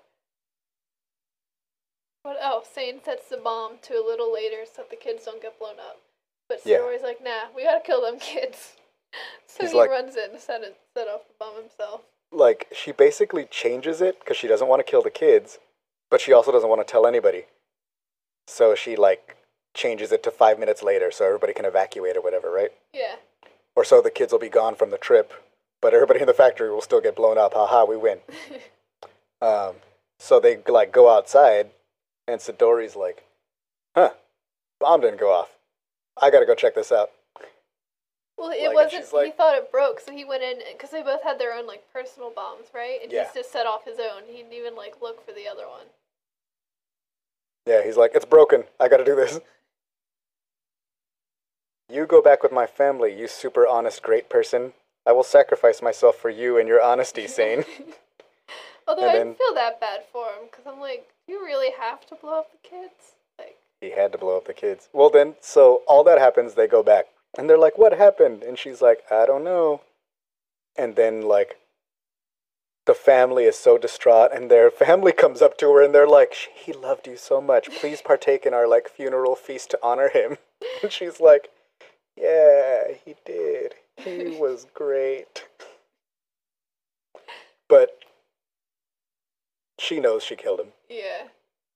[2.22, 2.68] What oh, else?
[2.72, 5.79] Seyn sets the bomb to a little later so that the kids don't get blown
[5.81, 6.01] up.
[6.49, 6.78] But Yeah.
[6.78, 8.74] Sidori's like, nah, we gotta kill them kids.
[9.46, 12.03] so He's he like- runs in to set, it, set off the bomb himself.
[12.30, 15.59] Like, she basically changes it because she doesn't want to kill the kids,
[16.11, 17.44] but she also doesn't want to tell anybody.
[18.46, 19.36] So she, like,
[19.74, 22.70] changes it to five minutes later so everybody can evacuate or whatever, right?
[22.92, 23.16] Yeah.
[23.76, 25.32] Or so the kids will be gone from the trip,
[25.80, 27.55] but everybody in the factory will still get blown up.
[27.55, 28.18] Haha, we win.
[29.40, 29.76] Um,
[30.18, 31.70] so they like go outside,
[32.26, 33.22] and Sidori's like,
[33.94, 34.11] "Huh,
[34.80, 35.51] bomb didn't go off.
[36.21, 37.11] I gotta go check this out.
[38.37, 39.12] Well, it Like, wasn't.
[39.12, 41.66] like- he thought it broke, so he went in because they both had their own
[41.66, 43.01] like personal bombs, right?
[43.03, 43.25] And Yeah.
[43.25, 44.25] he's just set off his own.
[44.27, 45.87] He didn't even like look for the other one.
[47.66, 48.64] Yeah, he's like, it's broken.
[48.81, 49.41] I gotta do this.
[51.89, 54.75] You go back with my family, you super honest, great person.
[55.07, 57.64] I will sacrifice myself for you and your honesty, Seyn.
[58.87, 62.07] Although And I then- feel that bad for him because I'm like, you really have
[62.07, 63.14] to blow up the kids?
[63.81, 64.89] He had to blow up the kids.
[64.93, 67.07] Well, then, so all that happens, they go back.
[67.37, 68.43] And they're like, what happened?
[68.43, 69.83] And she's like, I don't know.
[70.76, 71.57] And then, like,
[72.87, 76.35] the family is so distraught, and their family comes up to her and they're like,
[76.35, 77.70] he loved you so much.
[77.81, 80.39] Please partake in our, like, funeral feast to honor him.
[80.83, 81.51] And she's like,
[82.16, 83.74] yeah, he did.
[83.97, 85.45] He was great.
[87.68, 87.99] But
[89.79, 90.68] she knows she killed him.
[90.89, 91.29] yeah.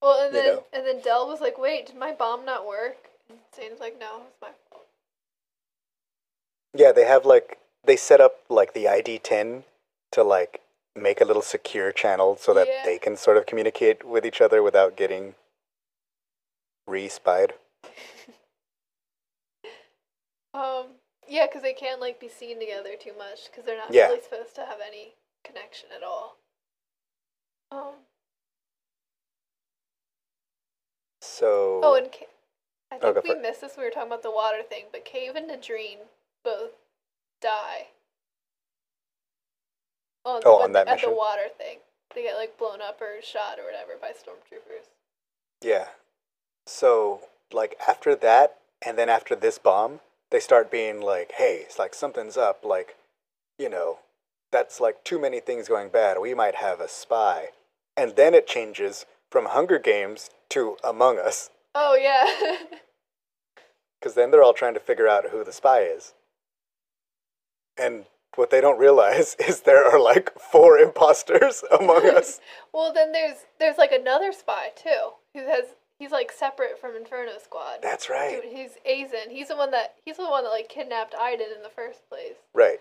[0.02, 0.64] Well, and You then know.
[0.72, 2.96] and then Del was like, wait, did my bomb not work?
[3.28, 4.86] And Seyn's like, no, it's my fault.
[6.74, 9.62] Yeah, they have like they set up like the ID10
[10.12, 10.60] to like
[10.96, 12.82] make a little secure channel so that Yeah.
[12.84, 15.34] they can sort of communicate with each other without getting
[16.86, 17.54] re-spied.
[20.54, 20.88] Um,
[21.26, 24.08] yeah, because they can't like be seen together too much because they're not Yeah.
[24.08, 26.36] really supposed to have any connection at all.
[27.70, 27.94] Um.
[31.32, 32.26] So Oh, and Ca-
[32.92, 33.76] I Oh, think go we missed this.
[33.76, 35.98] We were talking about the water thing, but Cave and Nadreen
[36.44, 36.72] both
[37.40, 37.88] die.
[40.24, 41.78] Oh, Oh, on that at the water thing,
[42.14, 44.86] they get like blown up or shot or whatever by stormtroopers.
[45.62, 45.88] yeah,
[46.66, 47.22] so
[47.52, 51.94] like after that, and then after this bomb, they start being like, "Hey, it's like
[51.94, 52.64] something's up.
[52.64, 52.96] Like,
[53.58, 54.00] you know,
[54.52, 56.18] that's like too many things going bad.
[56.20, 57.50] We might have a spy."
[57.96, 61.50] And then it changes from Hunger Games to Among Us.
[61.74, 62.56] Oh yeah,
[64.00, 66.12] Because then they're all trying to figure out who the spy is.
[67.78, 72.40] And what they don't realize is there are like four imposters among us.
[72.72, 75.64] well then there's there's like another spy too who has
[75.98, 77.78] he's like separate from Inferno Squad.
[77.82, 78.42] That's right.
[78.42, 79.30] Dude, he's Azen.
[79.30, 82.36] He's the one that he's the one that like kidnapped Iden in the first place.
[82.52, 82.80] Right.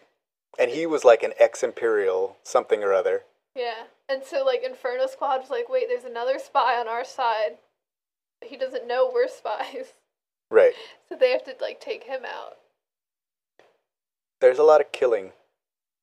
[0.59, 3.23] And he was like an ex Imperial something or other.
[3.55, 3.83] Yeah.
[4.09, 7.57] And so like Inferno Squad was like, wait, there's another spy on our side.
[8.43, 9.93] He doesn't know we're spies.
[10.49, 10.73] Right.
[11.09, 12.55] So they have to like take him out.
[14.39, 15.31] There's a lot of killing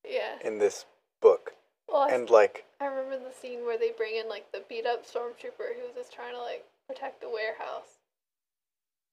[0.09, 0.37] Yeah.
[0.45, 0.85] in this
[1.23, 1.55] book.
[1.89, 4.85] Well, I, And like, I remember the scene where they bring in like the beat
[4.87, 7.99] up stormtrooper who was just trying to like protect the warehouse.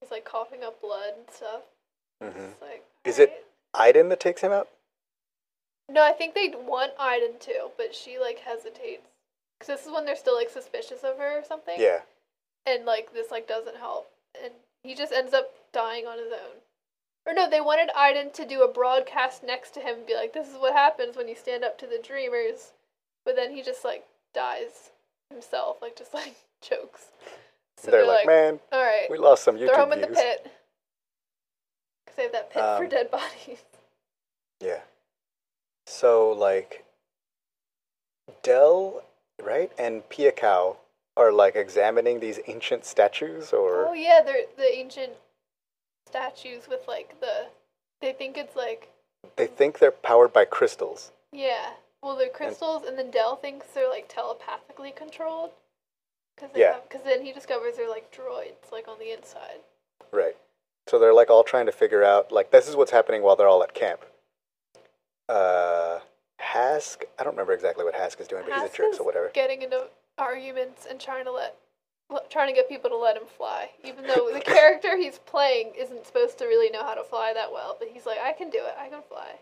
[0.02, 1.62] He's like coughing up blood and stuff.
[2.22, 2.52] mhm.
[2.52, 3.42] It's like Is it- alright.
[3.96, 4.68] Iden that takes him out?
[5.90, 9.08] No, I think they want Iden too, but she like hesitates.
[9.60, 11.76] Cause this is when they're still like suspicious of her or something.
[11.78, 12.00] Yeah.
[12.66, 14.10] and like this like doesn't help
[14.44, 14.52] and
[14.84, 16.58] he just ends up dying on his own
[17.26, 20.34] or no they wanted Iden to do a broadcast next to him and be like
[20.34, 22.74] this is what happens when you stand up to the dreamers
[23.24, 24.92] but then he just like dies
[25.30, 27.06] himself like just like chokes
[27.78, 30.52] so they're, like, man, all right we lost some YouTube throw him in the pit
[32.06, 33.64] because they have that pit for Um, dead bodies
[34.62, 34.80] Yeah.
[35.86, 36.84] So like
[38.44, 39.04] Del,
[39.44, 40.78] right, and Piikow
[41.18, 45.14] are like examining these ancient statues or oh yeah they're the ancient
[46.08, 47.48] statues with like the
[48.02, 48.90] they think it's like
[49.36, 51.12] they think they're powered by crystals.
[51.32, 51.72] Yeah.
[52.02, 55.52] Well, they're crystals, and then Del thinks they're like telepathically controlled.
[56.38, 56.78] Cause they Yeah.
[56.88, 59.62] Because then he discovers they're like droids, like on the inside.
[60.12, 60.36] Right.
[60.88, 63.48] So they're like all trying to figure out like this is what's happening while they're
[63.48, 64.06] all at camp.
[65.30, 66.00] Uh
[66.40, 69.04] Hask, I don't remember exactly what Hask is doing, but he's a Hask jerk, so
[69.04, 69.30] whatever.
[69.34, 71.56] Getting into arguments and trying to let,
[72.30, 76.06] trying to get people to let him fly, even though the character he's playing isn't
[76.06, 77.76] supposed to really know how to fly that well.
[77.80, 78.76] But he's like, I can do it.
[78.80, 79.36] I can fly.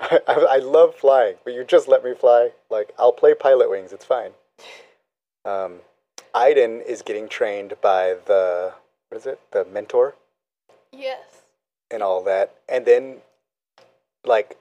[0.00, 2.52] I, I, I love flying, but you just let me fly.
[2.70, 4.32] Like I'll play pilot wings, it's fine.
[5.46, 5.76] Um,
[6.34, 8.74] Iden is getting trained by the
[9.08, 9.40] what is it?
[9.52, 10.14] The mentor
[10.92, 11.42] Yes.
[11.90, 13.22] and all that, and then
[14.26, 14.58] like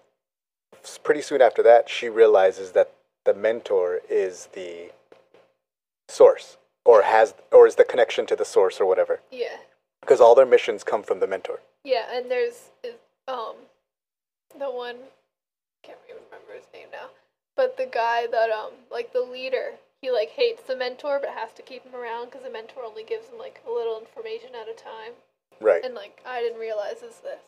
[1.04, 2.92] pretty soon after that, she realizes that
[3.26, 4.92] the mentor is the
[6.08, 9.20] source, or has, or is the connection to the source, or whatever.
[9.32, 9.58] Yeah.
[10.02, 11.60] Because all their missions come from the mentor.
[11.84, 12.96] Yeah, and there's is,
[13.28, 13.56] um
[14.58, 17.10] the one I can't even remember his name now,
[17.56, 21.52] but the guy that um like the leader he like hates the mentor but has
[21.54, 24.68] to keep him around because the mentor only gives him like a little information at
[24.68, 25.14] a time,
[25.62, 25.84] Right.
[25.84, 27.42] and like I didn't realize is this.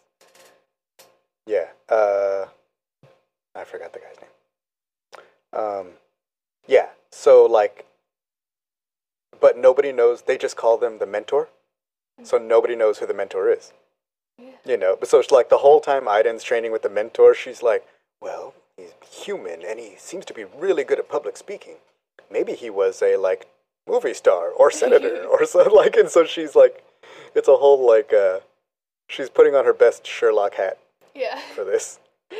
[1.47, 1.69] Yeah.
[1.89, 2.47] Uh,
[3.55, 4.29] I forgot the guy's name.
[5.53, 5.87] Um,
[6.67, 6.89] yeah.
[7.11, 7.85] So like,
[9.39, 10.21] but nobody knows.
[10.23, 11.49] They just call them the mentor.
[12.23, 13.73] So nobody knows who the mentor is.
[14.65, 17.61] You know, But so it's like the whole time Iden's training with the mentor, she's
[17.61, 17.85] like,
[18.21, 21.75] well, he's human and he seems to be really good at public speaking.
[22.31, 23.47] Maybe he was a like
[23.87, 26.83] movie star or senator or so like, and so she's like,
[27.35, 28.39] it's a whole like, uh,
[29.07, 30.77] she's putting on her best Sherlock hat
[31.15, 31.39] Yeah.
[31.55, 31.99] for this.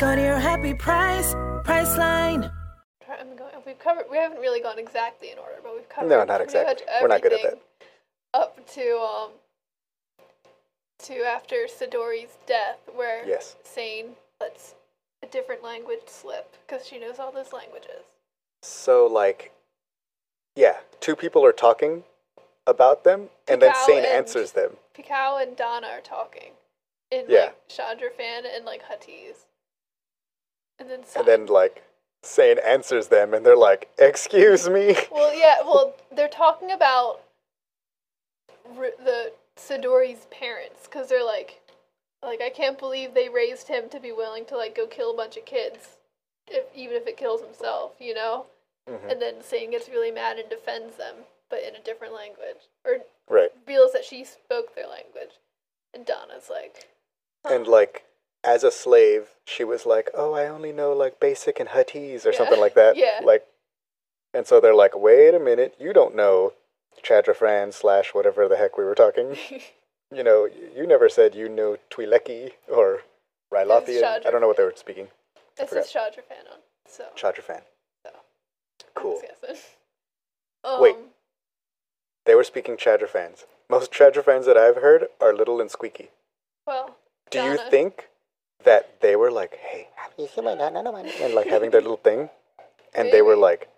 [0.00, 1.34] Go to your happy price,
[1.64, 2.50] Priceline.
[3.04, 3.52] try- I'm going.
[3.66, 4.06] We've covered.
[4.10, 6.08] We haven't really gone exactly in order, but we've covered.
[6.08, 6.82] No, not exactly.
[7.02, 7.60] We're not good at everything
[8.32, 9.30] Up to um.
[11.00, 13.56] To after Sidori's death, where Yes.
[13.62, 14.74] Seyn lets
[15.22, 18.02] a different language slip because she knows all those languages.
[18.62, 19.52] So like,
[20.56, 22.04] yeah, two people are talking
[22.66, 24.78] about them, and then Seyn and- answers them.
[24.94, 26.52] Piikow and Dahna are talking
[27.10, 27.52] in Yeah.
[27.52, 29.44] like Chadra-Fan and like Hatiz.
[30.80, 31.84] And then And then like,
[32.24, 37.20] Seyn answers them, and they're like, "Excuse me." Well, yeah, well, they're talking about
[38.76, 41.60] r- the Sidori's parents because they're like,
[42.22, 45.16] like I can't believe they raised him to be willing to like go kill a
[45.16, 45.96] bunch of kids,
[46.48, 48.46] if even if it kills himself, you know.
[48.88, 49.12] Mhm.
[49.12, 51.16] And then Seyn gets really mad and defends them,
[51.50, 53.52] but in a different language, or Right.
[53.66, 55.32] reveals that she spoke their language.
[55.94, 56.88] And Dahna's like,
[57.44, 58.04] And like,
[58.44, 62.30] as a slave, she was like, "Oh, I only know like basic and Huttese or
[62.32, 62.38] Yeah.
[62.38, 63.20] something like that." Yeah.
[63.22, 63.46] Like,
[64.32, 66.54] and so they're like, "Wait a minute, you don't know
[67.02, 69.36] Chadra-Fan slash whatever the heck we were talking.
[70.10, 73.02] you know, you never said you know Twi'leki or
[73.52, 74.04] Rylothian.
[74.04, 75.08] I don't know what they were speaking.
[75.56, 77.04] this is Chadra-Fan on, so.
[77.16, 77.62] Chadra-Fan.
[78.06, 78.12] so.
[78.94, 79.20] Cool.
[80.62, 80.94] Um, Wait.
[82.26, 83.46] They were speaking Chadra-Fans.
[83.70, 86.10] Most Chadra-Fans that I've heard are little and squeaky.
[86.66, 86.96] Well,
[87.30, 88.09] Do you think
[88.64, 91.70] that they were like, hey, have you seen my no, no, no, and like having
[91.70, 92.30] their little thing,
[92.94, 93.68] and they were like,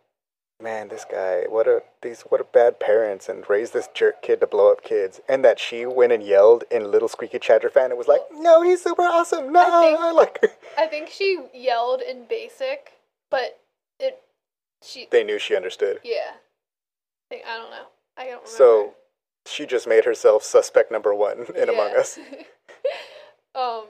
[0.61, 4.41] man, this guy, what a these what a bad parents, and raised this jerk kid
[4.41, 7.99] to blow up kids, and that she went and yelled in little squeaky Chadra-Fan and
[7.99, 12.93] was like, no, he's super awesome, no, think- like I think she yelled in basic,
[13.30, 13.61] but
[13.99, 14.22] it
[14.83, 15.99] she they knew she understood.
[16.05, 16.33] yeah.
[17.30, 17.87] I, think, I don't know.
[18.18, 18.49] I don't remember.
[18.51, 18.95] So
[19.47, 22.18] she just made herself suspect number one in Among Us.
[23.55, 23.85] um,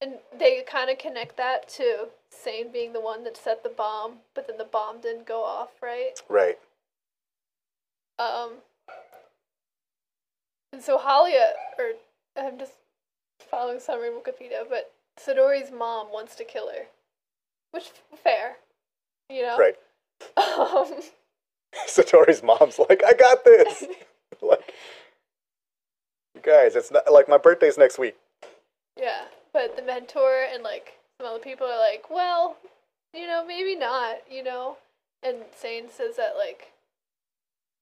[0.00, 4.18] and they kind of connect that to Seyn being the one that set the bomb,
[4.34, 6.12] but then the bomb didn't go off, right?
[6.28, 6.58] Right.
[8.18, 8.54] Um,
[10.72, 11.92] and so Halia, or
[12.36, 12.74] I'm just
[13.50, 16.86] following summary Wikipedia, but Sidori's mom wants to kill her,
[17.72, 17.90] which
[18.22, 18.56] fair,
[19.30, 19.58] you know.
[19.58, 19.76] Right.
[20.36, 21.00] Um,
[21.88, 23.84] Sidori's mom's like, I got this.
[24.42, 24.72] like,
[26.34, 28.16] you guys, it's not like my birthday's next week.
[29.58, 32.58] But the mentor and like some other people are like, well,
[33.12, 34.76] you know, maybe not, you know.
[35.24, 36.70] And Seyn says that like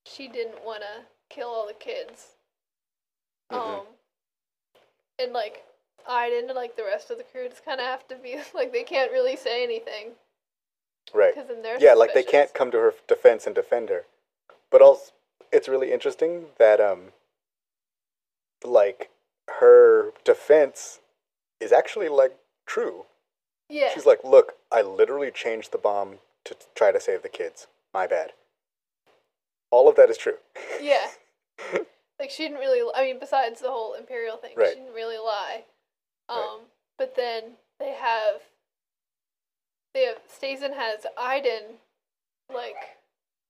[0.07, 2.29] she didn't want to kill all the kids.
[3.53, 3.59] Mhm.
[3.59, 3.87] Um,
[5.19, 5.65] and like
[6.09, 8.73] Iden and like the rest of the crew just kind of have to be like
[8.73, 10.13] they can't really say anything
[11.13, 11.35] Right.
[11.35, 14.07] because then they're Yeah, like they can't come to her defense and defend her.
[14.71, 15.13] But also,
[15.53, 17.13] it's really interesting that, um,
[18.65, 19.11] like,
[19.61, 21.01] her defense
[21.61, 22.37] is actually, like,
[22.67, 23.07] true.
[23.69, 27.29] Yeah, She's like, look, I literally changed the bomb to t- try to save the
[27.29, 27.67] kids.
[27.93, 28.33] My bad.
[29.73, 30.37] All of that is true.
[30.81, 31.09] yeah.
[32.21, 32.89] like she didn't really.
[32.95, 34.69] I mean, besides the whole imperial thing, Right.
[34.71, 35.65] she didn't really lie.
[36.29, 36.61] Um, Right.
[36.99, 37.43] but then
[37.81, 38.43] they have.
[39.95, 41.79] They have Stazen has Iden,
[42.53, 42.77] like,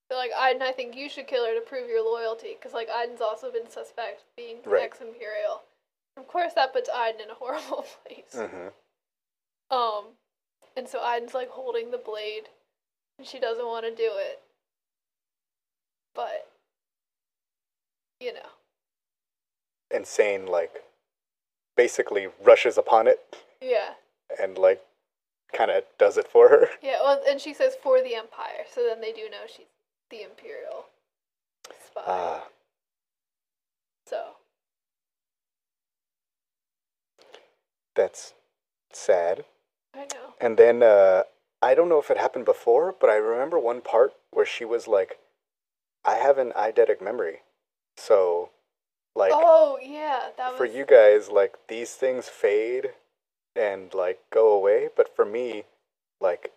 [0.08, 0.62] they're like Iden.
[0.62, 3.68] I think you should kill her to prove your loyalty, because like Iden's also been
[3.68, 4.84] suspect being Right.
[4.84, 5.62] ex-imperial.
[6.16, 8.34] Of course, that puts Iden in a horrible place.
[8.34, 8.68] hmm
[9.74, 10.04] Um,
[10.76, 12.48] and so Iden's like holding the blade,
[13.18, 14.40] and she doesn't want to do it.
[16.14, 16.50] But,
[18.20, 18.48] you know,
[19.90, 20.82] Insane, like,
[21.76, 23.20] basically rushes upon it
[23.60, 23.90] yeah,
[24.42, 24.82] and, like,
[25.52, 26.68] kind of does it for her.
[26.82, 26.96] yeah.
[27.02, 29.66] Well, and she says for the Empire, so then they do know she's
[30.10, 30.86] the Imperial
[31.86, 32.02] spy.
[32.06, 32.44] Ah.
[34.08, 34.36] so,
[37.96, 38.34] That's
[38.92, 39.44] sad.
[39.94, 40.34] I know.
[40.40, 41.22] And then uh,
[41.62, 44.86] I don't know if it happened before, but I remember one part where she was
[44.86, 45.18] like,
[46.04, 47.40] "I have an eidetic memory,
[47.96, 48.50] so
[49.16, 52.90] Like oh yeah, that was for you guys, like these things fade
[53.56, 55.64] and like go away, but for me,
[56.20, 56.52] like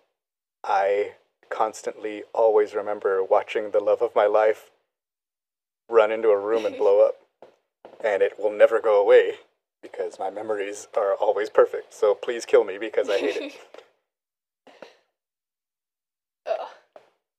[0.64, 1.14] I
[1.50, 4.72] constantly always remember watching the love of my life
[5.90, 7.16] run into a room and blow up.
[8.04, 9.40] And it will never go away
[9.82, 11.94] because my memories are always perfect.
[11.94, 13.54] So please kill me because I hate it.
[16.48, 16.68] Ugh.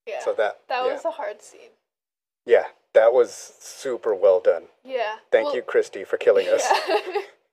[0.07, 0.21] Yeah.
[0.25, 0.93] So that that yeah.
[0.93, 1.71] was a hard scene.
[2.47, 2.65] Yeah,
[2.95, 4.65] that was super well done.
[4.85, 5.17] Yeah.
[5.31, 6.67] Thank Well- you, Christie, for killing us.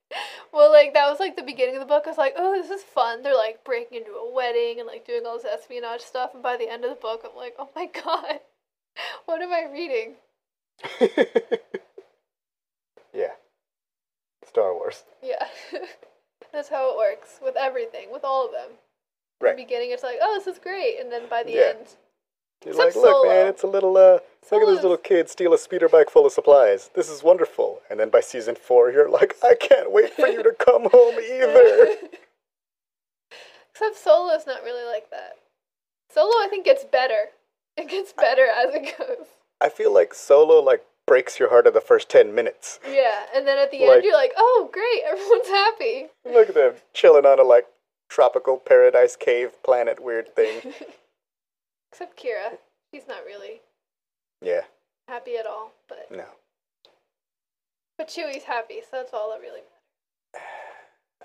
[0.10, 0.20] Yeah.
[0.54, 2.04] well, like that was like the beginning of the book.
[2.06, 3.24] I was like, oh, this is fun.
[3.24, 6.34] They're like breaking into a wedding and like doing all this espionage stuff.
[6.34, 8.40] And by the end of the book, I'm like, oh my god,
[9.26, 10.16] what am I reading?
[14.58, 15.04] Star Wars.
[15.22, 15.48] Yeah.
[16.52, 18.72] That's how it works with everything, with all of them.
[19.40, 19.56] In Right.
[19.56, 21.74] the beginning, it's like, oh, this is great, and then by the Yeah.
[21.78, 21.88] end,
[22.66, 25.30] You're Except like, look, man, it's a little, uh, look at Solo's- this little kid
[25.30, 26.90] steal a speeder bike full of supplies.
[26.96, 27.84] This is wonderful.
[27.88, 31.20] And then by season four, you're like, I can't wait for you to come home
[31.20, 31.98] either.
[33.72, 35.38] Except Solo's not really like that.
[36.12, 37.30] Solo, I think, gets better.
[37.76, 39.28] It gets better as it goes.
[39.62, 42.80] I feel like Solo, like, breaks your heart in the first 10 minutes.
[42.88, 46.08] Yeah, and then at the Like- end, you're like, oh, great, everyone's happy.
[46.26, 47.66] Look at them chilling on a, like,
[48.10, 50.62] tropical paradise cave planet weird thing.
[51.92, 52.58] Except Kira.
[52.94, 53.62] She's not really
[54.42, 54.62] Yeah,
[55.08, 55.72] happy at all.
[55.90, 56.26] But no.
[57.98, 59.62] but Chewie's happy, so that's all that really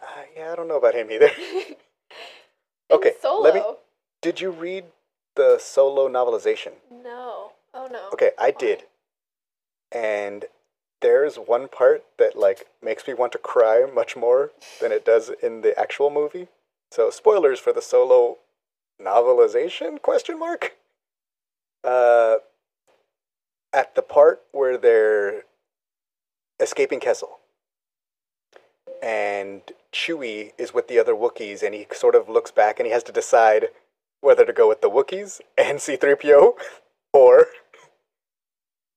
[0.03, 1.31] Uh, yeah, I don't know about him either.
[2.91, 3.41] Okay, Solo.
[3.43, 3.63] let me-
[4.21, 4.85] Did you read
[5.35, 6.73] the Solo novelization?
[6.91, 7.53] No.
[7.73, 8.11] Oh no.
[8.13, 8.85] Okay, I did.
[9.95, 10.47] And
[11.01, 15.31] there's one part that like makes me want to cry much more than it does
[15.43, 16.49] in the actual movie.
[16.91, 18.39] So spoilers for the solo
[19.01, 20.77] novelization question mark.
[21.85, 22.37] Uh
[23.73, 25.45] at the part where they're
[26.61, 27.39] escaping Kessel.
[29.03, 29.63] And
[29.93, 33.03] Chewie is with the other Wookiees and he sort of looks back and he has
[33.05, 33.69] to decide
[34.21, 36.53] whether to go with the Wookiees and C3PO
[37.13, 37.47] or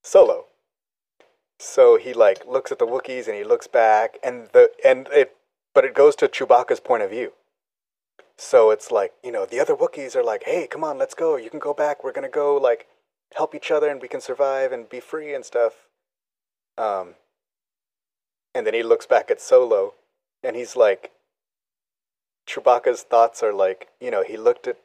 [0.04, 0.46] Solo.
[1.60, 5.36] So he like looks at the Wookiees and he looks back and the and it
[5.74, 7.34] but it goes to Chewbacca's point of view.
[8.38, 11.38] So it's like, you know, the other Wookiees are like, "Hey, come on, let's go.
[11.38, 12.03] You can go back.
[12.03, 12.88] We're to go like
[13.36, 15.88] help each other and we can survive and be free and stuff."
[16.78, 17.16] Um
[18.53, 19.93] and then he looks back at Solo
[20.43, 21.12] and he's like
[22.47, 24.78] Chewbacca's thoughts are like, you know, he looked at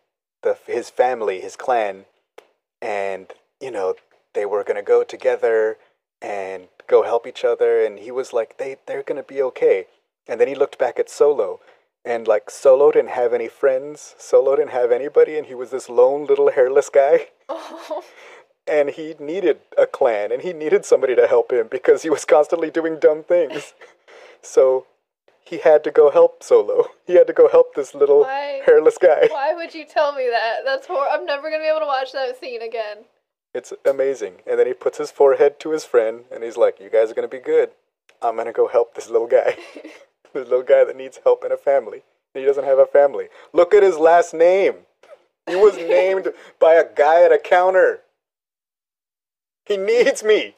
[0.43, 2.07] the his family, his clan
[2.81, 3.97] and you know,
[4.35, 5.77] they were to go together
[6.23, 9.87] and go help each other and he was like they they're going to be okay
[10.29, 11.61] and then he looked back at solo
[12.05, 15.89] and like solo didn't have any friends solo didn't have anybody and he was this
[15.89, 18.03] lone little hairless guy Oh.
[18.67, 22.25] and he needed a clan and he needed somebody to help him because he was
[22.25, 23.73] constantly doing dumb things
[24.43, 24.87] so
[25.45, 28.99] he had to go help solo he had to go help this little Why- hairless
[28.99, 30.59] guy Why would you tell me that?
[30.65, 32.99] That's hor- I'm never gonna be able to watch that scene again.
[33.55, 34.37] It's amazing.
[34.47, 37.15] And then he puts his forehead to his friend and he's like, You guys are
[37.15, 37.71] going to be good.
[38.23, 39.57] I'm going to go help this little guy.
[40.33, 42.03] this little guy that needs help in a family.
[42.35, 43.29] He doesn't have a family.
[43.53, 44.75] Look at his last name.
[45.47, 46.29] He was named
[46.61, 48.01] by a guy at a counter.
[49.65, 50.55] He needs me.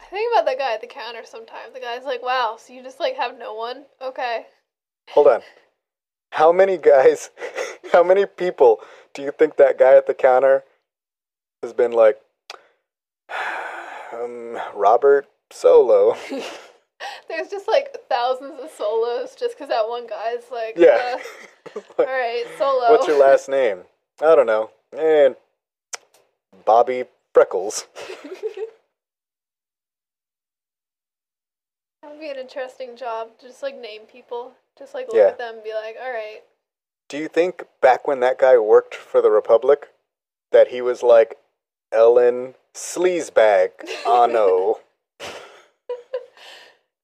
[0.00, 1.74] I think about that guy at the counter sometimes.
[1.74, 3.84] The guy's like, "Wow, so you just like have no one?
[4.00, 4.46] Okay."
[5.10, 5.42] Hold on.
[6.32, 7.30] How many guys,
[7.92, 8.80] how many people
[9.14, 10.64] do you think that guy at the counter
[11.62, 12.20] has been like,
[14.12, 16.16] um, Robert Solo?
[17.28, 21.18] There's just like thousands of solos just because that one guy's like, Yeah.
[21.76, 22.90] uh, all right, solo.
[22.90, 23.82] What's your last name?
[24.20, 24.70] I don't know.
[24.96, 25.36] And
[26.64, 27.04] Bobby
[27.34, 27.86] Freckles.
[32.02, 33.36] That would be an interesting job.
[33.40, 34.52] to Just like name people.
[34.78, 35.24] Just like look Yeah.
[35.26, 36.42] at them and be like, all right.
[37.08, 39.88] Do you think back when that guy worked for the Republic
[40.52, 41.36] that he was like
[41.92, 43.70] Ellen Sleazebag?
[44.06, 44.80] Ah no.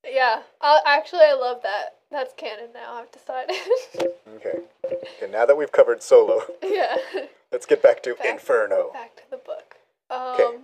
[0.06, 0.42] Yeah.
[0.60, 1.96] i actually, I love that.
[2.10, 2.94] That's canon now.
[2.94, 3.56] I've decided.
[4.36, 4.58] Okay.
[4.84, 6.96] Okay, now that we've covered Solo, yeah.
[7.50, 8.90] let's get back to Back- Inferno.
[8.92, 9.76] Back to the book.
[10.10, 10.56] Um, 'Kay.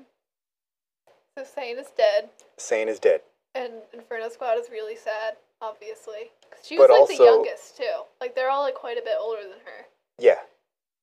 [1.39, 3.23] So Seyn is dead, Seyn is dead.
[3.55, 6.31] and Inferno Squad is really sad, obviously.
[6.51, 8.03] 'Cause she was But like the youngest too.
[8.21, 9.87] Like they're all like quite a bit older than her.
[10.19, 10.41] Yeah.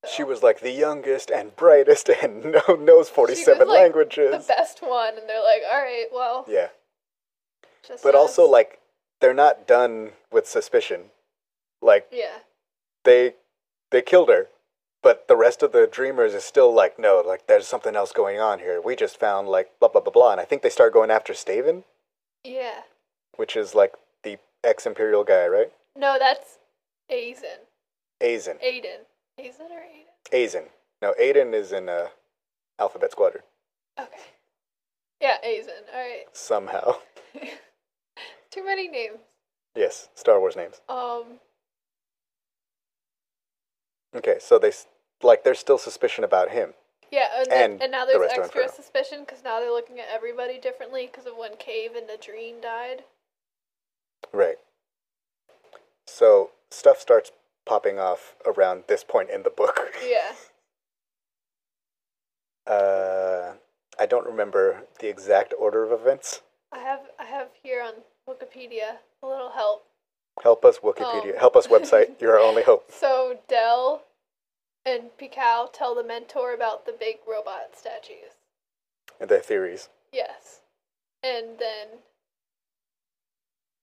[0.10, 4.32] She was like the youngest and brightest and know, knows 47 She was, like, languages.
[4.48, 6.70] the best one, and they're like, all right, well, Yeah.
[7.88, 8.80] just But us." also, like,
[9.20, 11.12] they're not done with suspicion.
[11.82, 12.40] Like, yeah,
[13.04, 13.36] they
[13.92, 14.48] they killed her,
[15.04, 18.40] but the rest of the dreamers is still like, no, like there's something else going
[18.40, 18.82] on here.
[18.82, 21.34] We just found like blah blah blah blah, and I think they start going after
[21.34, 21.84] Staven,
[22.44, 22.82] Yeah.
[23.36, 23.94] which is like
[24.24, 25.72] the ex Imperial guy, right?
[25.96, 26.58] No, that's
[27.12, 27.62] Azen.
[28.22, 28.62] Azen.
[28.64, 29.06] Aiden.
[29.40, 30.34] Azen or Aiden?
[30.34, 30.64] Azen.
[31.02, 32.08] No, Aiden is in uh,
[32.80, 33.44] Alphabet Squadron
[34.00, 34.22] Okay.
[35.22, 35.94] Yeah, Azen.
[35.94, 36.26] Alright.
[36.34, 36.98] somehow.
[38.52, 39.18] Too many names.
[39.76, 40.82] yes, Star Wars names.
[40.90, 41.40] Um,
[44.16, 44.72] Okay, so they
[45.22, 46.74] like there's still suspicion about him.
[47.12, 50.06] yeah, and, then, And and now there's of extra suspicion because now they're looking at
[50.12, 53.04] everybody differently because of when Cave and Nadreen died.
[54.34, 54.58] Right.
[56.08, 57.32] So stuff starts
[57.68, 59.80] popping off around this point in the book.
[60.08, 60.34] Yeah.
[62.66, 63.54] Uh,
[64.00, 66.42] I don't remember the exact order of events.
[66.72, 67.94] I have I have here on
[68.28, 69.86] Wikipedia a little help.
[70.44, 71.34] Help us, Wikipedia.
[71.36, 71.40] Oh.
[71.40, 72.10] Help us, website.
[72.22, 72.92] You're our only hope.
[72.92, 74.04] So Del
[74.86, 78.36] and Piikow tell the mentor about the big robot statues.
[79.20, 79.90] And their theories.
[80.12, 80.62] Yes.
[81.24, 82.00] And then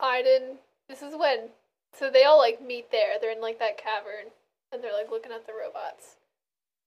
[0.00, 0.58] Iden
[0.88, 1.48] this is when
[1.96, 3.18] so they all like meet there.
[3.20, 4.32] They're in like that cavern
[4.72, 6.16] and they're like looking at the robots.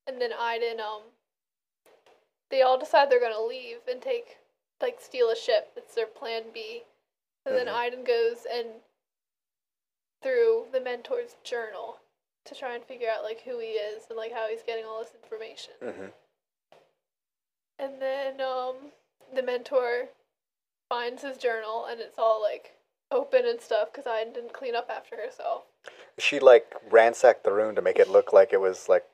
[0.05, 1.01] And then Iden um
[2.49, 4.37] they all decide they're gonna leave and take
[4.81, 5.71] like steal a ship.
[5.75, 6.83] It's their plan B.
[7.45, 7.73] So then Mhm.
[7.73, 8.81] Iden goes and
[10.21, 11.99] through the mentor's journal
[12.45, 14.99] to try and figure out like who he is and like how he's getting all
[14.99, 15.73] this information.
[15.81, 16.07] hmm
[17.79, 18.91] And then um
[19.33, 20.09] the mentor
[20.89, 22.76] finds his journal and it's all like
[23.11, 25.63] open and stuff because I didn't clean up after herself.
[26.17, 29.05] She like ransacked the room to make it look like it was like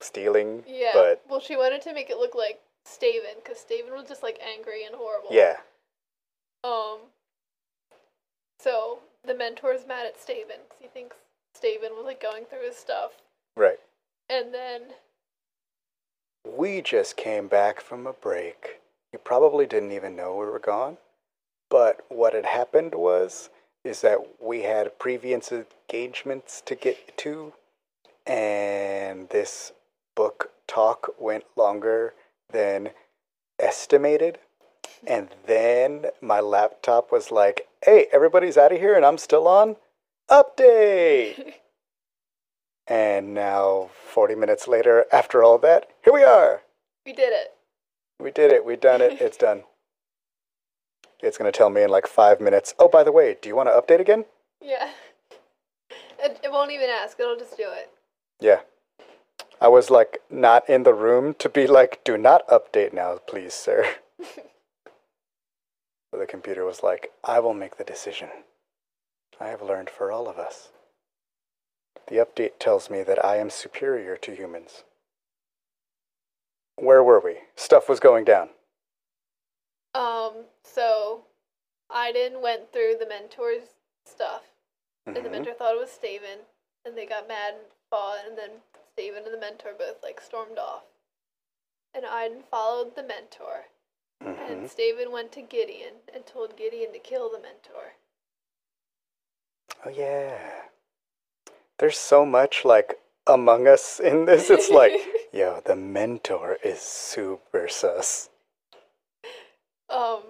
[0.00, 0.64] stealing.
[0.66, 0.90] Yeah.
[0.94, 4.38] But well, she wanted to make it look like Staven because Staven was just like
[4.42, 5.28] angry and horrible.
[5.30, 5.56] yeah.
[6.64, 6.98] Um.
[8.60, 11.16] So the mentor's mad at Staven because he thinks
[11.60, 13.12] Staven was like going through his stuff,
[13.56, 13.78] Right.
[14.30, 14.82] and then
[16.44, 18.80] We just came back from a break.
[19.12, 20.96] You probably didn't even know we were gone.
[21.72, 23.48] But what had happened was
[23.82, 27.54] is that we had previous engagements to get to
[28.26, 29.72] and this
[30.14, 32.12] book talk went longer
[32.50, 32.90] than
[33.58, 34.38] estimated.
[35.06, 39.76] And then my laptop was like, "Hey, everybody's out of here and I'm still on.
[40.30, 41.54] Update."
[42.86, 46.60] and now 40 minutes later after all that, here we are.
[47.06, 47.54] we did it.
[48.20, 48.62] We did it.
[48.66, 49.22] We done it.
[49.22, 49.64] It's done.
[51.22, 52.74] It's gonna tell me in like five minutes.
[52.78, 54.24] Oh, by the way, do you want to update again?
[54.60, 54.90] Yeah.
[56.18, 57.18] It, it won't even ask.
[57.18, 57.90] It'll just do it.
[58.40, 58.60] Yeah.
[59.60, 63.54] I was like not in the room to be like, do not update now, please,
[63.54, 63.86] sir.
[64.20, 68.28] so the computer was like, I will make the decision.
[69.40, 70.70] I have learned for all of us.
[72.08, 74.82] The update tells me that I am superior to humans.
[76.76, 77.36] Where were we?
[77.54, 78.50] Stuff was going down.
[79.94, 80.46] Um.
[80.64, 81.26] So,
[81.90, 83.74] Iden went through the mentor's
[84.06, 84.44] stuff,
[85.06, 85.30] and the Mhm.
[85.32, 86.46] mentor thought it was Staven,
[86.84, 88.62] and they got mad and fought, and then
[88.96, 90.84] Staven and the mentor both like stormed off.
[91.94, 93.66] And Iden followed the mentor,
[94.22, 94.50] Mhm.
[94.50, 97.94] and Staven went to Gideon and told Gideon to kill the mentor.
[99.84, 100.68] Oh yeah.
[101.78, 104.50] There's so much like among us in this.
[104.50, 104.92] It's like,
[105.32, 108.28] yo, the mentor is super sus.
[109.92, 110.20] Um.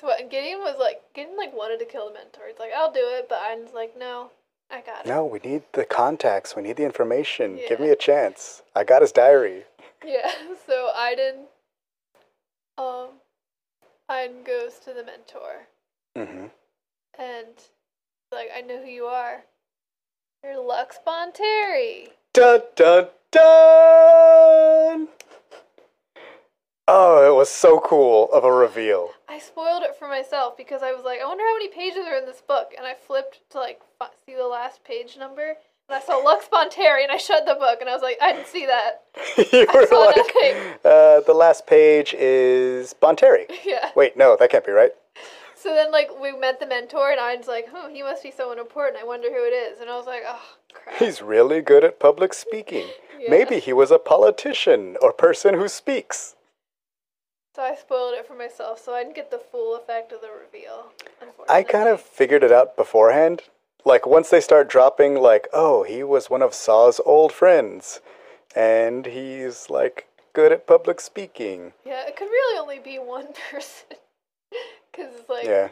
[0.00, 0.30] So what?
[0.30, 2.42] Gideon was like, Gideon like wanted to kill the mentor.
[2.48, 4.30] He's like, I'll do it, but Iden's like, no,
[4.70, 5.08] I got it.
[5.08, 6.56] No, we need the contacts.
[6.56, 7.58] We need the information.
[7.68, 8.62] Give me a chance.
[8.74, 9.64] I got his diary.
[10.04, 10.30] Yeah.
[10.66, 11.46] So Iden,
[12.78, 13.08] um,
[14.08, 15.66] Iden goes to the mentor
[16.16, 16.46] Mm-hmm.
[17.18, 17.54] and
[18.32, 19.42] like, I know who you are.
[20.44, 22.08] You're Lux Bonteri.
[22.32, 25.08] Dun dun dun.
[26.92, 29.10] Oh, it was so cool of a reveal.
[29.28, 32.18] I spoiled it for myself because I was like, I wonder how many pages are
[32.18, 33.80] in this book, and I flipped to like
[34.26, 35.56] see the last page number, and
[35.88, 38.48] I saw Lux Bonteri, and I shut the book, and I was like, I didn't
[38.48, 39.04] see that.
[39.52, 43.44] you I were like, uh, the last page is Bonteri.
[43.64, 43.90] yeah.
[43.94, 44.90] Wait, no, that can't be right.
[45.54, 48.32] So then, like, we met the mentor, and I was like, oh, he must be
[48.32, 49.00] someone important.
[49.00, 49.80] I wonder who it is.
[49.80, 50.96] And I was like, oh, crap.
[50.98, 52.88] He's really good at public speaking.
[53.16, 53.30] Yeah.
[53.30, 56.34] Maybe he was a politician or person who speaks.
[57.54, 60.28] So I spoiled it for myself, so I didn't get the full effect of the
[60.30, 60.92] reveal.
[61.48, 63.42] I kind of figured it out beforehand.
[63.84, 68.00] Like once they start dropping like, oh, he was one of Saw's old friends
[68.54, 71.72] and he's like good at public speaking.
[71.84, 73.96] Yeah, it could really only be one person.
[74.90, 75.68] Because, like, Yeah,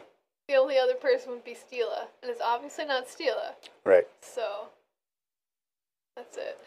[0.47, 2.07] the only other person would be Steela.
[2.21, 3.53] And it's obviously not Steela.
[3.85, 4.07] right.
[4.21, 4.67] So,
[6.15, 6.57] That's it.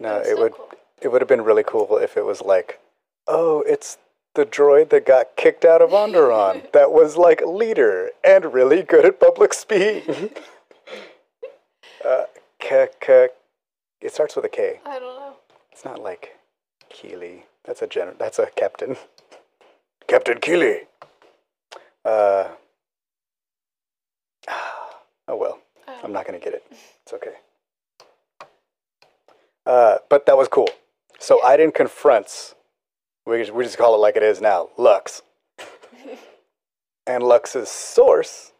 [0.00, 0.70] No, it would cool.
[1.00, 2.80] it would have been really cool if it was like,
[3.26, 3.98] oh, it's
[4.34, 9.04] the droid that got kicked out of Onderon that was like leader and really good
[9.04, 10.30] at public speaking.
[12.04, 12.24] uh,
[12.58, 13.28] K K.
[14.00, 14.80] It starts with a K.
[14.84, 15.34] I don't know.
[15.72, 16.36] It's not like
[16.90, 17.44] Keeley.
[17.64, 18.14] That's a gen.
[18.18, 18.96] That's a captain.
[20.06, 20.80] Captain Keeley.
[22.04, 22.48] Uh.
[25.26, 25.60] Oh well.
[26.02, 26.62] I'm not gonna get it.
[27.02, 27.34] It's okay.
[29.64, 30.68] Uh, but that was cool.
[31.18, 32.54] So Iden confronts.
[33.26, 34.68] We just, we just call it like it is now.
[34.76, 35.22] Lux.
[37.06, 38.52] and Lux's source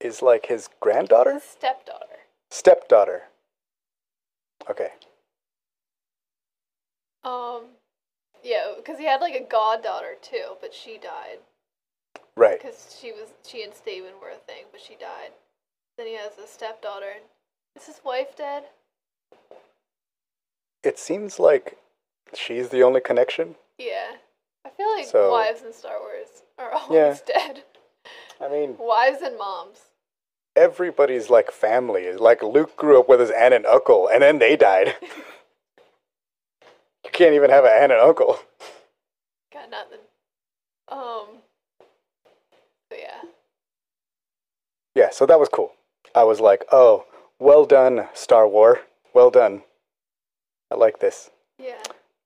[0.00, 2.16] is like his granddaughter, Stepdaughter.
[2.50, 3.22] stepdaughter.
[4.70, 4.88] Okay.
[7.24, 7.62] Um,
[8.42, 11.38] yeah, because he had like a goddaughter too, but she died
[12.36, 12.60] Right.
[12.60, 15.30] because she was she and Steven were a thing, but she died.
[15.96, 17.14] Then he has a stepdaughter.
[17.76, 18.64] Is his wife dead?
[20.82, 21.78] It seems like
[22.34, 23.56] she's the only connection.
[23.78, 24.12] Yeah.
[24.64, 27.16] I feel like So- wives in Star Wars are always Yeah.
[27.26, 27.62] dead.
[28.40, 29.78] I mean, Wives and moms.
[30.56, 32.12] everybody's like family.
[32.12, 34.96] Like Luke grew up with his aunt and uncle, and then they died.
[37.04, 38.38] you can't even have an aunt and uncle.
[39.52, 39.98] Got nothing.
[40.88, 41.38] Um.
[42.90, 43.22] So yeah.
[44.94, 45.72] Yeah, so that was cool.
[46.14, 47.06] I was like, oh,
[47.38, 48.80] well done, Star War.
[49.14, 49.62] Well done.
[50.70, 51.30] I like this.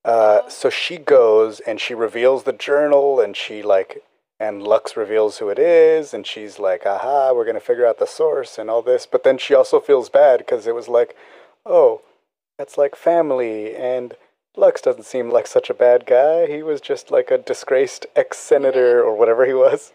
[0.06, 4.02] Uh, so she goes and she reveals the journal, and she like,
[4.40, 8.06] and Lux reveals who it is, and she's like, aha, we're gonna figure out the
[8.06, 9.04] source and all this.
[9.04, 11.16] But then she also feels bad because it was like,
[11.66, 12.02] oh,
[12.58, 14.14] that's like family, and
[14.56, 16.46] Lux doesn't seem like such a bad guy.
[16.46, 19.92] He was just like a disgraced ex senator or whatever he was.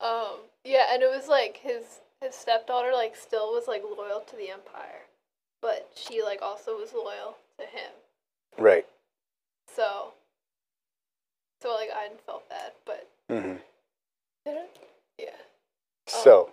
[0.00, 0.38] Um.
[0.66, 4.50] Yeah, and it was like his his stepdaughter like still was like loyal to the
[4.50, 5.02] Empire,
[5.60, 7.92] but she like also was loyal to him.
[8.58, 8.86] Right.
[9.74, 10.12] So.
[11.62, 13.54] So like I felt bad, but hmm
[15.18, 15.30] yeah.
[16.06, 16.50] So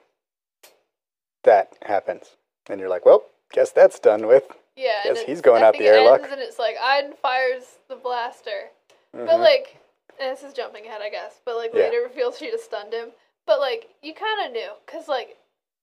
[1.43, 2.38] that happens,
[2.69, 4.43] and you're like, well, guess that's done with.
[4.78, 6.22] Yeah, Guess he's going out the airlock.
[6.24, 8.69] And it's like Iden fires the blaster,
[9.11, 9.39] but Mhm.
[9.39, 9.78] like,
[10.19, 11.41] and this is jumping ahead, I guess.
[11.43, 11.84] But like Yeah.
[11.84, 13.11] later reveals she just stunned him.
[13.45, 15.38] But like you kind of knew, cause like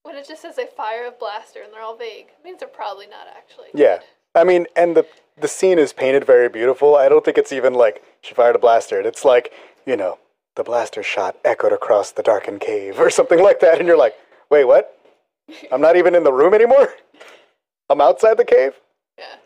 [0.04, 2.68] when it just says they fire a blaster and they're all vague, it means they're
[2.68, 3.68] probably not actually.
[3.74, 4.00] Yeah.
[4.34, 5.06] I mean, and the
[5.40, 6.96] the scene is painted very beautiful.
[6.96, 9.00] I don't think it's even like she fired a blaster.
[9.00, 9.52] It's like,
[9.86, 10.18] you know,
[10.56, 13.78] the blaster shot echoed across the darkened cave or something like that.
[13.78, 14.14] And you're like,
[14.50, 14.98] wait, what?
[15.70, 16.88] I'm not even in the room anymore?
[17.88, 18.72] I'm outside the cave?
[19.16, 19.36] Yeah.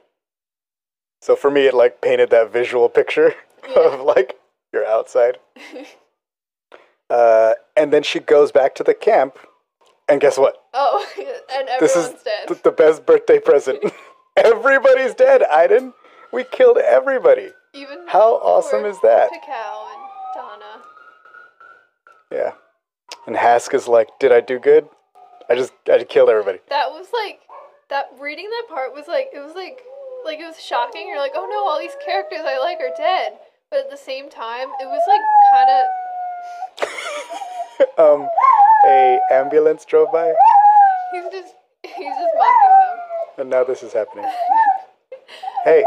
[1.20, 3.34] So for me, it like painted that visual picture
[3.76, 4.36] of like,
[4.72, 5.38] you're outside.
[7.10, 9.36] uh, and then she goes back to the camp.
[10.08, 10.56] And guess what?
[10.74, 11.06] Oh,
[11.52, 12.48] and This is everyone's dead.
[12.48, 13.78] th- the best birthday present.
[14.36, 15.92] Everybody's dead, Iden.
[16.32, 17.50] We killed everybody.
[17.74, 19.30] Even How awesome is that?
[19.30, 20.02] Piikow and
[20.36, 20.82] Dahna.
[22.30, 22.52] Yeah.
[23.26, 24.88] And Hask is like, did I do good?
[25.48, 26.58] I just, I just killed everybody.
[26.68, 27.40] That was like
[27.90, 29.80] that reading that part was like it was like
[30.24, 31.06] like it was shocking.
[31.08, 33.38] You're like, oh no, all these characters I like are dead.
[33.70, 35.20] But at the same time, it was like
[35.52, 35.82] kind of
[38.20, 38.28] um,
[38.86, 40.32] a ambulance drove by,
[41.12, 41.54] he's just
[41.84, 42.81] he's just mocking
[43.38, 44.24] and now this is happening.
[45.64, 45.84] Hey,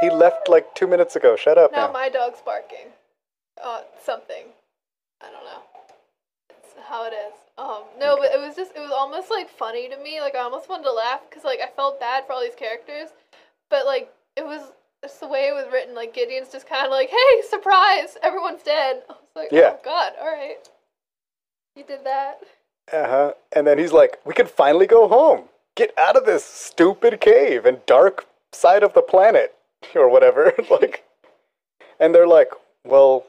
[0.00, 1.36] he left like two minutes ago.
[1.36, 1.72] Shut up.
[1.72, 1.92] Now now.
[1.92, 2.88] my dog's barking.
[3.62, 4.44] Uh, something.
[5.22, 5.62] I don't know.
[6.50, 7.34] It's how it is.
[7.56, 10.20] Um, no, but it was just it was almost like funny to me.
[10.20, 13.10] Like I almost wanted to laugh because like I felt bad for all these characters,
[13.70, 14.72] but like it was
[15.02, 15.94] just the way it was written.
[15.94, 18.16] Like Gideon's just kind of like, "Hey, surprise!
[18.22, 19.74] Everyone's dead." I was like, Yeah.
[19.74, 20.12] "Oh God!
[20.20, 20.56] All right,
[21.76, 22.40] you did that."
[22.92, 23.32] Uh huh.
[23.52, 25.48] And then he's like, we can finally go home.
[25.76, 29.54] Get out of this stupid cave and dark side of the planet
[29.94, 30.52] or whatever.
[30.70, 31.04] like,
[31.98, 32.50] and they're like,
[32.84, 33.26] well,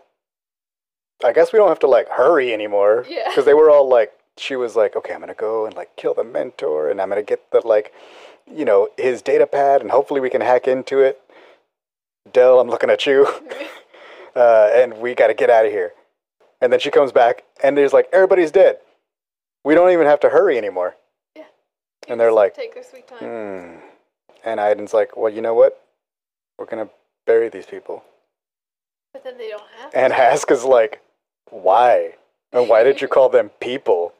[1.24, 3.06] I guess we don't have to like hurry anymore.
[3.10, 3.24] Yeah.
[3.30, 6.14] Because they were all like, she was like, okay, I'm gonna go and like kill
[6.14, 7.94] the mentor, and I'm gonna get the like,
[8.52, 11.22] you know, his data pad, and hopefully we can hack into it.
[12.32, 13.28] Del, I'm looking at you.
[14.36, 15.94] uh, and we got to get out of here.
[16.62, 18.78] And then she comes back, and there's like, everybody's dead.
[19.64, 20.96] We don't even have to hurry anymore.
[22.08, 23.20] And they're like, take their sweet time.
[23.20, 23.80] hmm.
[24.44, 25.82] And Iden's like, well, you know what?
[26.58, 26.92] We're to
[27.26, 28.04] bury these people.
[29.12, 29.92] But then they don't have.
[29.94, 30.16] And to.
[30.16, 31.02] Hask is like,
[31.50, 32.16] why?
[32.52, 34.14] And why did you call them people?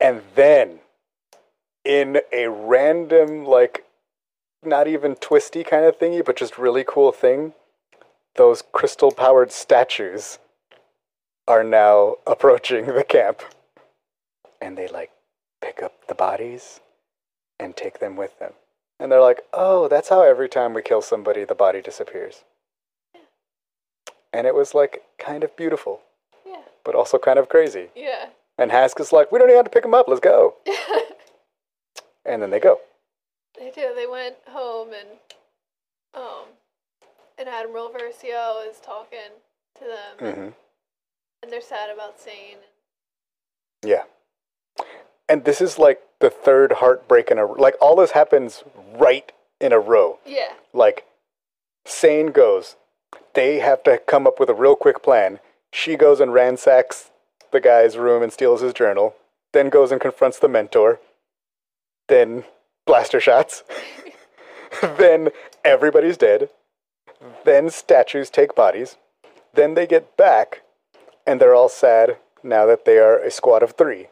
[0.00, 0.80] and then,
[1.84, 3.84] in a random, like,
[4.64, 7.52] not even twisty kind of thingy, but just really cool thing,
[8.34, 10.38] those crystal powered statues
[11.46, 13.42] are now approaching the camp.
[14.60, 15.11] And they, like,
[15.62, 16.80] pick up the bodies
[17.58, 18.52] and take them with them.
[19.00, 22.44] And they're like, oh, that's how every time we kill somebody, the body disappears.
[24.32, 26.00] And it was like kind of beautiful,
[26.46, 26.62] Yeah.
[26.84, 27.88] but also kind of crazy.
[27.94, 28.26] Yeah.
[28.58, 30.56] And Hask is like, we don't even have to pick them up, let's go.
[32.24, 32.78] And then they go.
[33.58, 33.92] They do.
[33.96, 35.08] They went home and
[36.14, 36.44] um
[37.36, 39.18] and Admiral Versio is talking
[39.78, 40.48] to them hmm
[41.42, 42.58] and they're sad about Seyn.
[43.84, 44.04] Yeah.
[45.32, 48.64] And this is like the third heartbreak in a like all this happens
[48.94, 50.18] right in a row.
[50.26, 50.52] Yeah.
[50.74, 51.06] Like
[51.86, 52.76] Seyn goes.
[53.32, 55.40] They have to come up with a real quick plan.
[55.72, 57.10] She goes and ransacks
[57.50, 59.14] the guy's room and steals his journal.
[59.54, 61.00] Then goes and confronts the mentor.
[62.08, 62.44] Then
[62.84, 63.64] blaster shots.
[64.98, 65.30] then
[65.64, 66.50] everybody's dead.
[67.46, 68.98] Then statues take bodies.
[69.54, 70.60] Then they get back
[71.26, 74.08] and they're all sad now that they are a squad of three.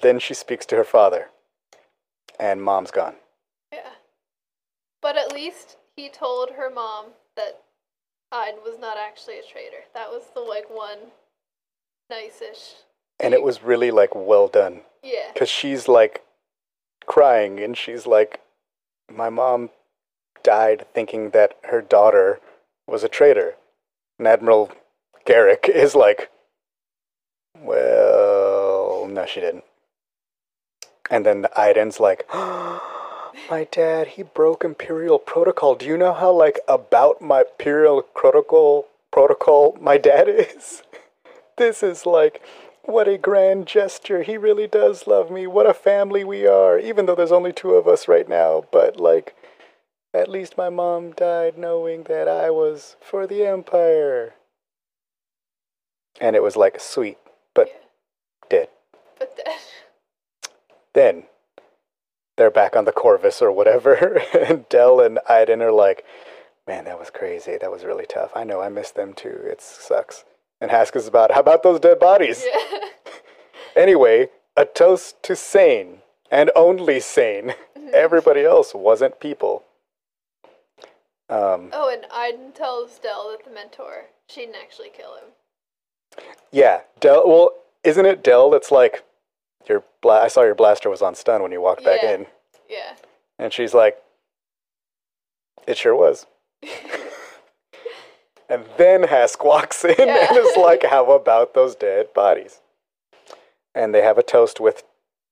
[0.00, 1.28] Then she speaks to her father.
[2.38, 3.14] And mom's gone.
[3.72, 3.90] Yeah.
[5.00, 7.62] But at least he told her mom that
[8.32, 9.84] Iden was not actually a traitor.
[9.94, 10.98] That was the like one
[12.08, 12.74] nice-ish.
[13.20, 14.80] And it was really like well done.
[15.02, 15.32] Yeah.
[15.32, 16.22] Because she's like
[17.06, 18.40] crying and she's like,
[19.14, 19.70] My mom
[20.42, 22.40] died thinking that her daughter
[22.86, 23.54] was a traitor.
[24.18, 24.72] And Admiral
[25.24, 26.30] Garrick is like,
[27.60, 29.64] Well, no, she didn't.
[31.12, 35.74] And then the Iden's like, My dad, he broke Imperial protocol.
[35.74, 40.82] Do you know how, like, about my Imperial protocol, protocol my dad is?
[41.58, 42.40] This is like,
[42.84, 44.22] what a grand gesture.
[44.22, 45.46] He really does love me.
[45.46, 46.78] What a family we are.
[46.78, 48.64] Even though there's only two of us right now.
[48.72, 49.36] But, like,
[50.14, 54.32] at least my mom died knowing that I was for the Empire.
[56.22, 57.18] And it was like sweet,
[57.54, 57.68] but
[58.48, 58.68] dead.
[59.18, 59.54] But then
[60.94, 61.24] Then
[62.36, 66.04] they're back on the Corvus or whatever, and Del and Iden are like,
[66.66, 67.56] "Man, that was crazy.
[67.60, 68.30] That was really tough.
[68.34, 68.60] I know.
[68.60, 69.40] I miss them too.
[69.44, 70.24] It sucks."
[70.60, 72.78] And Hask is about, "How about those dead bodies?" yeah.
[73.74, 75.98] Anyway, a toast to Seyn
[76.30, 77.54] and only Seyn.
[77.94, 79.64] Everybody else wasn't people.
[81.30, 86.22] Um, Oh, and Iden tells Del that the mentor she didn't actually kill him.
[86.50, 87.26] yeah, Del.
[87.26, 89.04] Well, isn't it Del that's like,
[89.68, 92.12] "Your bla- I saw your blaster was on stun when you walked back Yeah.
[92.12, 92.26] in,"
[92.68, 92.94] Yeah.
[93.38, 94.02] and she's like,
[95.66, 96.26] "It sure was."
[98.48, 100.26] And then Hask walks in Yeah.
[100.28, 102.60] and is like, How about those dead bodies?
[103.74, 104.84] And they have a toast with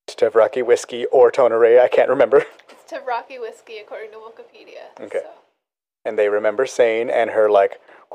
[0.07, 2.45] Tevraki whiskey or Tonere, I can't remember.
[2.67, 4.99] It's Tavraki whiskey according to Wikipedia.
[4.99, 5.19] Okay.
[5.21, 5.29] So.
[6.03, 7.79] And they remember Seyn and her, like,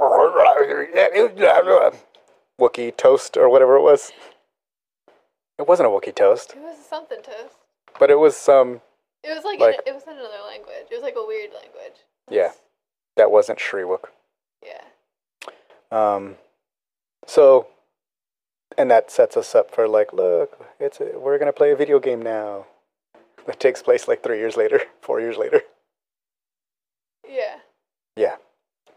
[2.61, 4.11] Wookie toast or whatever it was.
[5.59, 7.55] It wasn't a Wookie toast, It was something toast.
[7.99, 8.81] but it was some,
[9.23, 10.87] It was like, Like- in, it was in another language.
[10.91, 11.97] It was like a weird language.
[12.31, 12.53] yeah,
[13.17, 14.05] that wasn't Shyriiwook.
[14.63, 14.83] Yeah.
[15.91, 16.37] Um,
[17.27, 17.69] so,
[18.77, 21.99] and that sets us up for like, look, it's a, we're gonna play a video
[21.99, 22.67] game now.
[23.47, 25.63] That takes place like three years later, four years later.
[27.29, 27.59] Yeah.
[28.17, 28.37] Yeah,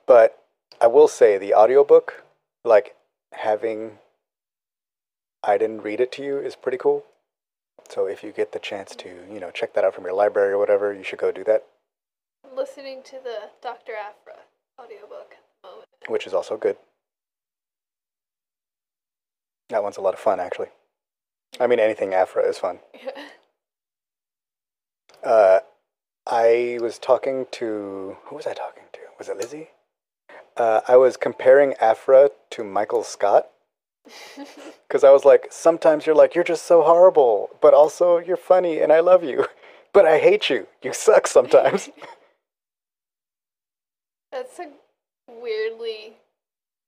[0.07, 0.41] but
[0.82, 2.24] I will say the audiobook,
[2.64, 2.95] like
[3.34, 3.99] having
[5.44, 7.06] Iden read it to you, is pretty cool.
[7.90, 10.54] So if you get the chance to, you know, check that out from your library
[10.54, 11.66] or whatever, you should go do that,
[12.50, 13.94] I'm listening to the Dr.
[13.94, 14.42] Aphra
[14.80, 15.88] audiobook at the moment.
[16.08, 16.78] which is also good.
[19.70, 20.70] That one's a lot of fun, actually.
[21.60, 22.80] I mean, anything Aphra is fun.
[22.94, 23.12] Yeah.
[25.22, 25.60] Uh,
[26.26, 29.00] I was talking to who was I talking to?
[29.18, 29.68] Was it Lizzie?
[30.56, 33.50] Uh, I was comparing Aphra to Michael Scott
[34.88, 38.80] because I was like, sometimes you're like, you're just so horrible, but also you're funny
[38.80, 39.45] and I love you,
[39.93, 40.68] but I hate you.
[40.82, 41.89] You suck sometimes.
[44.32, 44.68] That's a
[45.30, 46.14] weirdly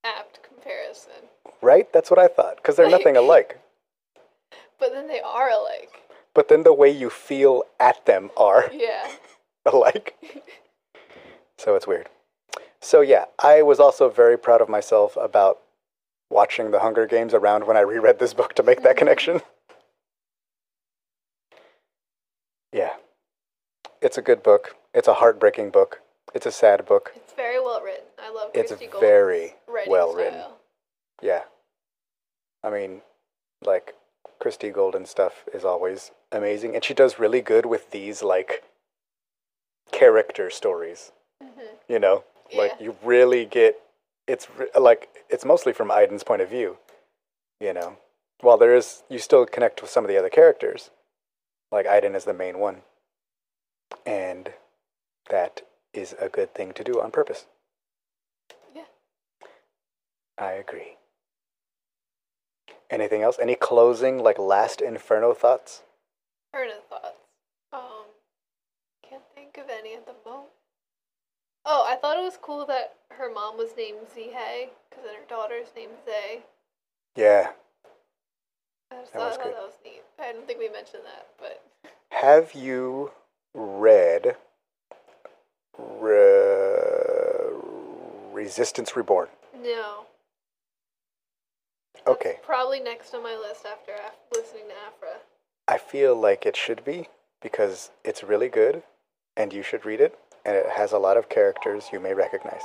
[0.03, 1.29] apt comparison.
[1.61, 1.91] right?
[1.93, 3.59] That's what I thought because they're nothing alike.
[4.79, 6.01] But then they are alike.
[6.33, 9.07] But then the way you feel at them are Yeah.
[9.65, 10.15] alike.
[11.57, 12.09] so it's weird.
[12.79, 15.59] So yeah, I was also very proud of myself about
[16.31, 19.41] watching the Hunger Games around when I reread this book to make that connection.
[22.73, 22.91] Yeah.
[24.01, 24.75] It's a good book.
[24.93, 26.01] It's a heartbreaking book.
[26.33, 27.11] It's a sad book.
[27.15, 28.05] It's very well written.
[28.17, 29.53] I love It's Christie Golden's very
[29.87, 30.33] well written.
[30.39, 30.57] style.
[31.21, 31.41] Yeah.
[32.63, 33.01] I mean,
[33.63, 33.95] like
[34.39, 38.63] Christie Golden stuff is always amazing and she does really good with these like
[39.91, 41.11] character stories.
[41.43, 41.75] Mm-hmm.
[41.89, 42.23] You know,
[42.55, 42.85] like Yeah.
[42.85, 43.79] you really get
[44.31, 44.47] it's
[44.79, 46.77] like it's mostly from Iden's point of view,
[47.59, 47.97] you know.
[48.39, 50.89] While there is you still connect with some of the other characters.
[51.71, 52.81] Like Iden is the main one.
[54.05, 54.53] And
[55.29, 55.61] that
[55.93, 57.45] is a good thing to do on purpose.
[58.75, 58.83] Yeah.
[60.37, 60.97] I agree.
[62.89, 63.37] Anything else?
[63.41, 65.83] Any closing, like last Inferno thoughts?
[66.53, 67.15] Current thoughts.
[67.71, 68.05] Um,
[69.07, 70.49] can't think of any at the moment.
[71.73, 75.25] Oh, I thought it was cool that her mom was named Zeehay, because then her
[75.29, 76.41] daughter's named Zay.
[77.15, 77.51] Yeah.
[78.91, 80.01] I just That thought, was thought that was neat.
[80.19, 81.63] I don't think we mentioned that, but
[82.09, 83.11] Have you
[83.53, 84.35] read
[85.79, 87.53] Re-
[88.33, 89.29] Resistance Reborn?
[89.63, 90.05] no.
[92.05, 92.31] Okay.
[92.33, 95.19] That's probably next on my list after af- listening to Aphra.
[95.69, 97.07] I feel like it should be
[97.41, 98.83] because it's really good
[99.37, 102.61] and you should read it and it has a lot of characters you may recognize.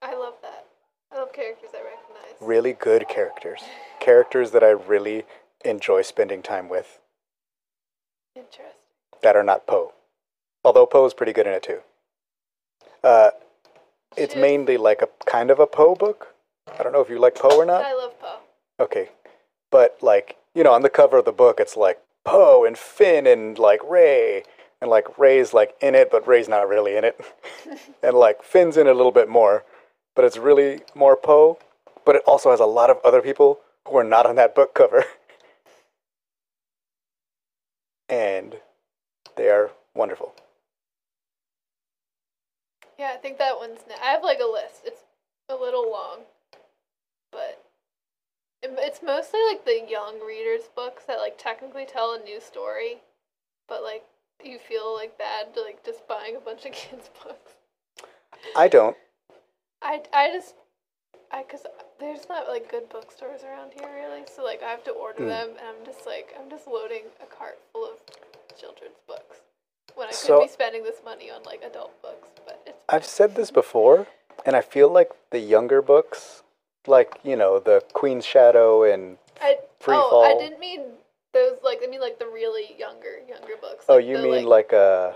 [0.00, 0.66] I love that.
[1.12, 2.34] I love characters I recognize.
[2.40, 3.60] Really good characters.
[4.00, 5.24] Characters that I really
[5.64, 6.98] enjoy spending time with
[8.34, 8.66] Interesting.
[9.22, 9.92] that are not Poe.
[10.64, 11.80] Although Poe is pretty good in it too.
[13.04, 13.30] Uh,
[14.16, 16.28] it's mainly like a kind of a Poe book.
[16.78, 17.84] I don't know if you like Poe or not.
[17.84, 18.38] I love Poe.
[18.80, 19.10] Okay.
[19.70, 23.26] But like, you know, on the cover of the book it's like Poe and Finn
[23.26, 24.44] and like Rey
[24.82, 27.18] and like Rey's like in it, but Rey's not really in it.
[28.02, 29.64] and like Finn's in it a little bit more,
[30.16, 31.58] but it's really more Poe.
[32.04, 34.74] But it also has a lot of other people who are not on that book
[34.74, 35.04] cover.
[38.08, 38.56] and
[39.36, 40.34] they are wonderful.
[42.98, 43.80] Yeah, I think that one's.
[43.88, 44.82] Ne- I have like a list.
[44.84, 45.02] It's
[45.48, 46.22] a little long,
[47.30, 47.62] but
[48.62, 52.96] it's mostly like the young readers' books that like technically tell a new story,
[53.68, 54.04] but like
[54.44, 57.52] you feel like bad to like just buying a bunch of kids' books.
[58.56, 58.96] I don't.
[59.82, 60.54] I I just
[61.30, 61.64] I cause
[61.98, 65.28] there's not like good bookstores around here really, so like I have to order Hmm.
[65.28, 67.98] them, and I'm just like I'm just loading a cart full of
[68.58, 69.38] children's books
[69.94, 73.06] when I could So- be spending this money on like adult books, but it's I've
[73.06, 74.06] said this before,
[74.44, 76.42] and I feel like the younger books,
[76.86, 80.82] like, you know, the Queen's Shadow and I Free oh I didn't mean
[81.32, 83.86] those like I mean like the really younger younger books.
[83.88, 85.12] Oh, like you the, mean like, uh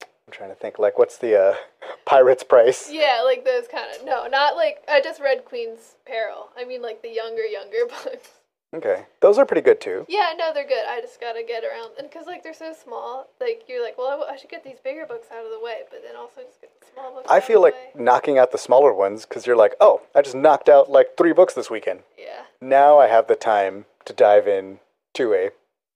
[0.00, 1.54] I'm trying to think like what's the uh
[2.06, 2.90] Pirate's Price?
[2.90, 6.50] yeah like those kind of no not like I just read Queen's Peril.
[6.56, 8.28] I mean like the younger younger books.
[8.74, 9.06] Okay.
[9.20, 10.04] Those are pretty good too.
[10.08, 10.84] Yeah, no, they're good.
[10.88, 14.08] I just gotta get around, and because like they're so small, like you're like, well,
[14.08, 16.40] I, w- I should get these bigger books out of the way, but then also
[16.44, 17.28] just get the small books.
[17.30, 17.90] I out feel of like way.
[17.94, 21.32] knocking out the smaller ones cuz you're like, "Oh, I just knocked out like 3
[21.32, 24.80] books this weekend." yeah, Now I have the time to dive in
[25.14, 25.50] to a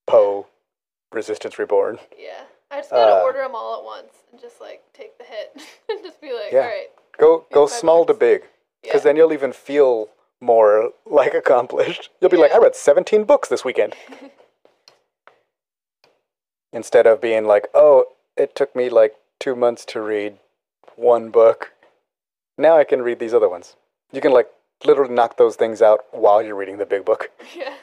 [0.07, 0.47] Poe
[1.13, 1.99] Resistance Reborn.
[2.19, 2.45] yeah.
[2.71, 5.53] I just gotta Uh, order them all at once and just like take the hit
[5.89, 6.61] and just be like, Yeah.
[6.61, 6.89] all right,
[7.19, 8.21] Go go small to books.
[8.21, 8.41] big.
[8.43, 8.49] yeah,
[8.83, 10.11] Because then you'll even feel
[10.41, 12.11] more like accomplished.
[12.21, 13.95] You'll be like, I read 17 books this weekend.
[16.73, 18.05] Instead of being like, oh,
[18.37, 20.39] it took me like two months to read
[20.97, 21.73] one book.
[22.59, 23.77] Now I can read these other ones.
[24.13, 24.49] You can like
[24.85, 27.31] literally knock those things out while you're reading the big book.
[27.57, 27.75] yeah,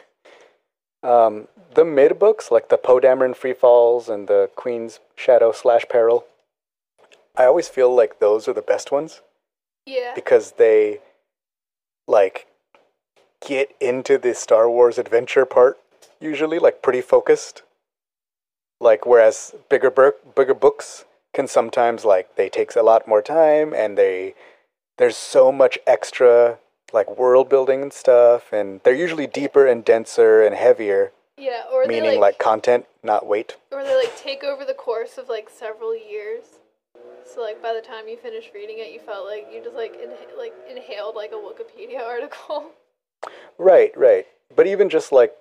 [1.05, 5.85] Um, the mid books, like the Poe Dameron Free Falls and the Queen's Shadow slash
[5.89, 6.25] Peril,
[7.35, 9.21] I always feel like those are the best ones
[9.85, 11.01] yeah, because they
[12.07, 12.47] like
[13.45, 15.77] get into the Star Wars adventure part
[16.19, 17.61] usually like pretty focused.
[18.81, 19.91] Like whereas bigger
[20.35, 24.33] bigger books can sometimes like they takes a lot more time and they
[24.97, 26.57] there's so much extra
[26.93, 31.63] like world building and stuff and they're usually deeper and denser and heavier yeah.
[31.71, 33.57] Or meaning like, like, content not weight.
[33.71, 36.43] or they like take over the course of like several years.
[37.25, 39.93] So like by the time you finish reading it, you felt like you just like
[39.95, 42.71] inha- like inhaled like a Wikipedia article.
[43.57, 44.27] Right, right.
[44.55, 45.33] But even just like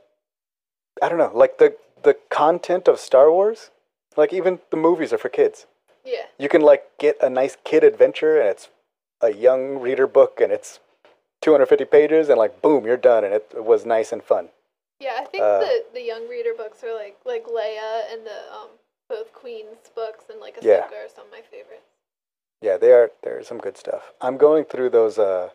[1.01, 3.71] I don't know, like the the content of Star Wars,
[4.17, 5.67] like even the movies are for kids.
[6.05, 8.69] yeah, You can like get a nice kid adventure and it's
[9.21, 10.81] a young reader book and it's
[11.45, 14.49] 250 pages and like boom, you're done and it, it was nice and fun.
[14.99, 18.39] Yeah, I think Uh, the the young reader books are like like Leia and the
[18.57, 18.69] um
[19.09, 20.87] both Queen's books and like Ahsoka Yeah.
[21.05, 21.85] are some of my favorites.
[22.63, 24.13] Yeah, they are there's some good stuff.
[24.23, 25.51] I'm going through those uh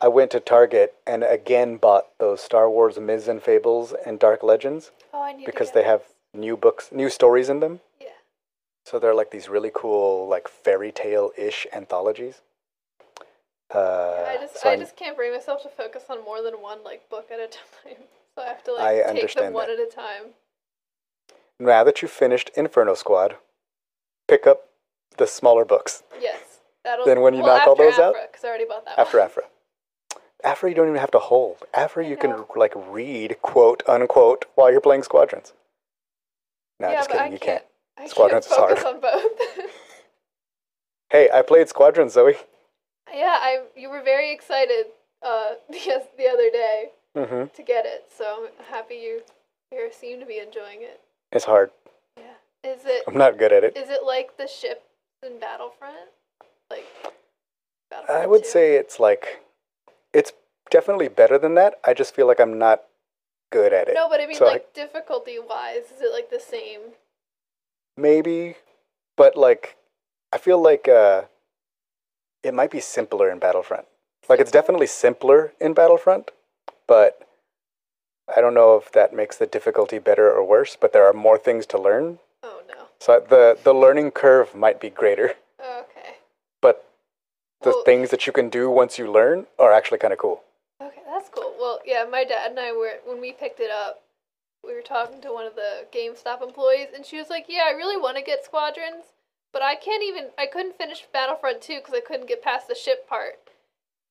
[0.00, 4.42] I went to Target and again bought those Star Wars Myths and Fables and Dark
[4.42, 6.02] Legends Oh, because they have
[6.32, 7.80] new books, new stories in them.
[8.00, 8.08] Yeah.
[8.86, 12.40] So they're like these really cool, like fairy tale ish anthologies.
[13.74, 16.54] Uh, I just so I I'm- just can't bring myself to focus on more than
[16.54, 17.46] one like book at a
[17.84, 18.04] time.
[18.34, 19.80] So I have to I like take them understand one that.
[19.80, 20.32] at a time.
[21.58, 23.36] now that you've finished Inferno Squad,
[24.28, 24.68] pick up
[25.18, 26.60] the smaller books Yes.
[26.84, 28.14] That'll Then when you well, knock all those out?
[28.14, 29.26] Aphra, Cause I already bought that after one.
[29.26, 29.42] Aphra.
[30.44, 31.56] Aphra, you don't even have to hold.
[31.74, 35.52] Aphra, you can like read quote unquote while you're playing Squadrons.
[36.78, 37.22] No, yeah, just kidding.
[37.22, 37.40] I you can't.
[37.40, 37.64] can't.
[37.98, 38.94] I Squadrons is can't focus hard.
[38.96, 39.40] on both.
[41.10, 42.34] Hey, I played Squadrons, Zoe.
[43.12, 44.86] Yeah, I you were very excited
[45.22, 47.44] uh the, the other day Mm-hmm.
[47.56, 49.22] to get it, so I'm happy you
[49.72, 51.00] you seem to be enjoying it.
[51.32, 51.70] It's hard.
[52.18, 52.34] Yeah.
[52.62, 53.74] Is it I'm not good at it.
[53.76, 54.82] is it like the ship
[55.24, 56.10] in Battlefront?
[56.70, 56.84] Like
[57.90, 58.48] Battlefront I would 2?
[58.50, 59.40] say it's like,
[60.12, 60.32] it's
[60.70, 61.74] definitely better than that.
[61.84, 62.82] I just feel like I'm not
[63.50, 63.94] good at it.
[63.94, 66.80] No, but I mean So I- like difficulty wise, is it like the same?
[67.96, 68.56] Maybe,
[69.16, 69.76] but like,
[70.34, 71.22] I feel like uh,
[72.46, 73.86] it might be simpler in Battlefront.
[74.28, 76.30] Like, it's definitely simpler in Battlefront,
[76.86, 77.26] but
[78.34, 80.76] I don't know if that makes the difficulty better or worse.
[80.80, 82.88] But there are more things to learn, Oh no.
[82.98, 85.34] so the the learning curve might be greater.
[85.60, 86.16] Okay.
[86.60, 86.84] But
[87.60, 90.42] the Well- things that you can do once you learn are actually kind of cool.
[90.82, 91.54] Okay, that's cool.
[91.58, 94.02] Well, yeah, my dad and I were when we picked it up,
[94.64, 97.70] we were talking to one of the GameStop employees, and she was like, "Yeah, I
[97.70, 99.04] really want to get Squadrons,
[99.56, 100.26] but I can't even.
[100.36, 103.36] I couldn't finish Battlefront 2 because I couldn't get past the ship part.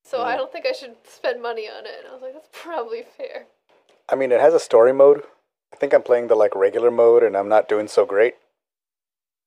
[0.04, 0.38] So I Mm.
[0.38, 3.46] don't think I should spend money on it." And I was like, "That's probably fair."
[4.10, 5.24] I mean, it has a story mode.
[5.72, 8.38] I think I'm playing the like regular mode, and I'm not doing so great.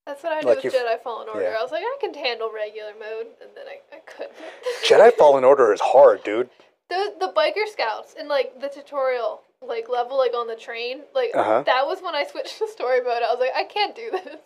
[0.07, 1.43] That's what I did Like with Jedi Fallen Order.
[1.51, 1.57] yeah.
[1.59, 4.37] I was like, I can handle regular mode, and then I, I couldn't.
[4.85, 6.49] Jedi Fallen Order is hard, dude.
[6.91, 11.33] the the biker scouts in like the tutorial like level like on the train like
[11.35, 11.63] Uh-huh.
[11.67, 13.23] that was when I switched to story mode.
[13.25, 14.37] I was like, I can't do this.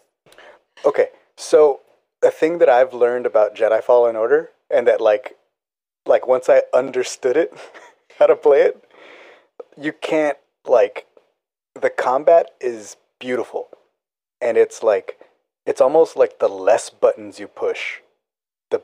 [0.84, 1.80] Okay, so
[2.22, 5.36] a thing that I've learned about Jedi Fallen Order, and that like,
[6.06, 7.52] like once I understood it,
[8.18, 8.82] how to play it,
[9.80, 11.06] you can't like,
[11.80, 13.68] the combat is beautiful,
[14.40, 15.18] and it's like,
[15.66, 18.00] it's almost like the less buttons you push,
[18.70, 18.82] the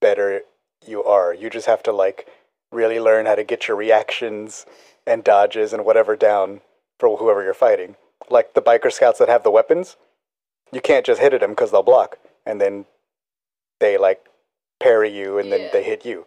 [0.00, 0.42] better
[0.86, 1.32] you are.
[1.32, 2.28] You just have to like
[2.72, 4.66] really learn how to get your reactions
[5.06, 6.60] and dodges and whatever down
[6.98, 7.96] for whoever you're fighting.
[8.30, 9.96] Like the biker scouts that have the weapons,
[10.72, 12.86] you can't just hit at them because they'll block, and then
[13.80, 14.26] they like
[14.80, 15.70] parry you, and then Yeah.
[15.72, 16.26] they hit you.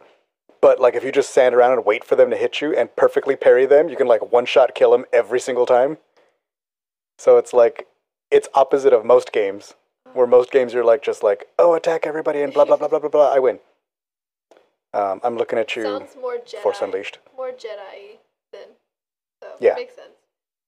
[0.61, 2.93] But like if you just stand around and wait for them to hit you and
[2.95, 5.97] perfectly parry them, you can like one shot kill them every single time.
[7.19, 7.87] So it's like
[8.31, 9.75] it's opposite of most games,
[10.13, 12.99] where most games you're like just like oh attack everybody and blah blah blah blah
[12.99, 13.33] blah blah.
[13.33, 13.59] I win.
[14.93, 16.59] Um, I'm looking at you, Sounds more Jedi.
[16.63, 17.19] Force Unleashed.
[17.35, 18.17] More Jedi
[18.51, 18.69] than
[19.43, 19.75] so Yeah.
[19.75, 20.09] makes sense.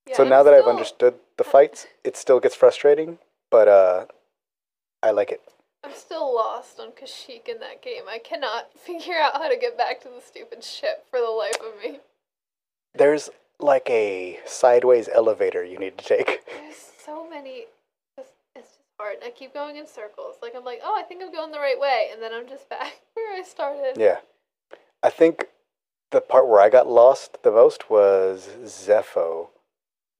[0.05, 3.17] Yeah, so I'm now that I've still- understood the fights, it still gets frustrating,
[3.51, 4.05] but uh,
[5.01, 5.41] I like it.
[5.84, 8.03] I'm still lost on Kashyyyk in that game.
[8.09, 11.57] I cannot figure out how to get back to the stupid ship for the life
[11.61, 11.99] of me.
[12.93, 16.41] There's like a sideways elevator you need to take.
[16.61, 17.65] There's so many.
[18.17, 19.15] It's, it's just hard.
[19.15, 20.35] And I keep going in circles.
[20.41, 22.69] Like I'm like, oh, I think I'm going the right way, and then I'm just
[22.69, 23.93] back where I started.
[23.97, 24.17] Yeah.
[25.01, 25.45] I think
[26.11, 29.49] the part where I got lost the most was Zeffo.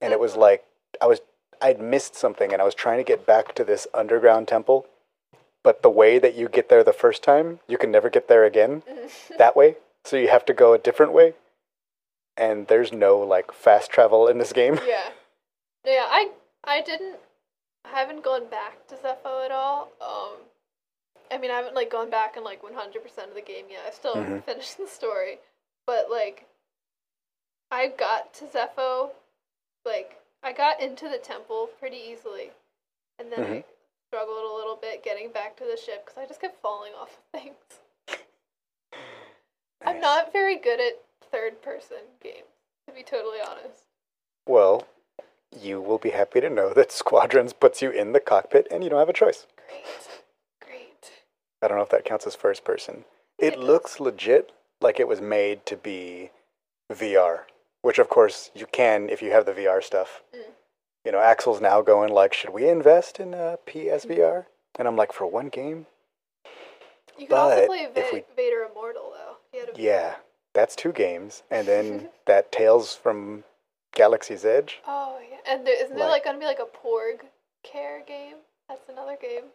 [0.02, 0.64] And it was like
[1.02, 1.20] I was
[1.62, 4.86] I'd missed something and I was trying to get back to this underground temple.
[5.64, 8.46] But the way that you get there the first time, you can never get there
[8.46, 8.84] again
[9.38, 9.76] that way.
[10.06, 11.34] So you have to go a different way.
[12.38, 14.80] And there's no like fast travel in this game.
[14.88, 15.10] yeah,
[15.86, 16.06] yeah.
[16.10, 16.30] I
[16.64, 17.18] I didn't.
[17.86, 19.90] I haven't gone back to Zeffo at all.
[20.02, 20.38] Um,
[21.32, 22.68] I mean, I haven't like gone back and like 100%
[23.28, 23.82] of the game yet.
[23.88, 24.44] I still haven't Mhm.
[24.46, 25.40] finished the story,
[25.86, 26.46] but like,
[27.72, 29.12] I got to Zeffo,
[29.86, 32.52] like I got into the temple pretty easily,
[33.20, 33.64] and then I
[34.10, 37.18] struggled a little bit getting back to the ship because I just kept falling off
[37.34, 37.56] of things.
[39.86, 41.00] I'm not very good at
[41.32, 42.48] third person games,
[42.88, 43.84] to be totally honest.
[44.48, 44.88] Well,
[45.58, 48.90] you will be happy to know that Squadrons puts you in the cockpit and you
[48.90, 49.46] don't have a choice.
[49.68, 50.22] Great.
[50.66, 51.12] Great.
[51.62, 53.06] I don't know if that counts as first person.
[53.38, 53.64] It It does.
[53.64, 54.52] looks legit
[54.82, 56.32] like it was made to be
[56.92, 57.42] VR,
[57.82, 60.24] which of course you can if you have the VR stuff.
[61.06, 64.46] You know, Axel's now going like, should we invest in uh, PSVR?
[64.78, 65.86] And I'm like, for one game?
[67.18, 69.60] You can also play if we- Vader Immortal, though.
[69.60, 70.16] A Yeah,
[70.54, 71.44] that's two games.
[71.50, 73.44] And then that Tales from
[73.96, 74.80] Galaxy's Edge.
[74.88, 75.38] Oh, yeah.
[75.54, 77.22] And there, isn't there Like- like going to be like a Porg
[77.64, 78.36] care game?
[78.68, 79.46] That's another game.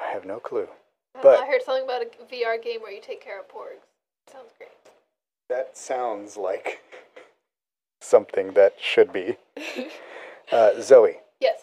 [0.00, 0.68] I have no clue.
[1.14, 3.38] I, don't know, But- I heard something about a VR game where you take care
[3.40, 3.84] of Porgs.
[4.32, 4.70] Sounds great.
[5.48, 6.82] That sounds like
[8.00, 9.36] something that should be.
[10.50, 11.62] Uh, Zoe, Yes.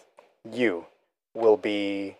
[0.49, 0.85] you
[1.33, 2.17] will be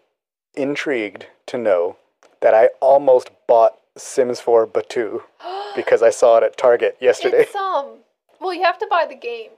[0.55, 1.97] intrigued to know
[2.41, 5.21] that I almost bought Sims 4 Batuu
[5.75, 7.41] because I saw it at Target yesterday.
[7.41, 7.99] It's, um,
[8.39, 9.51] well, you have to buy the game.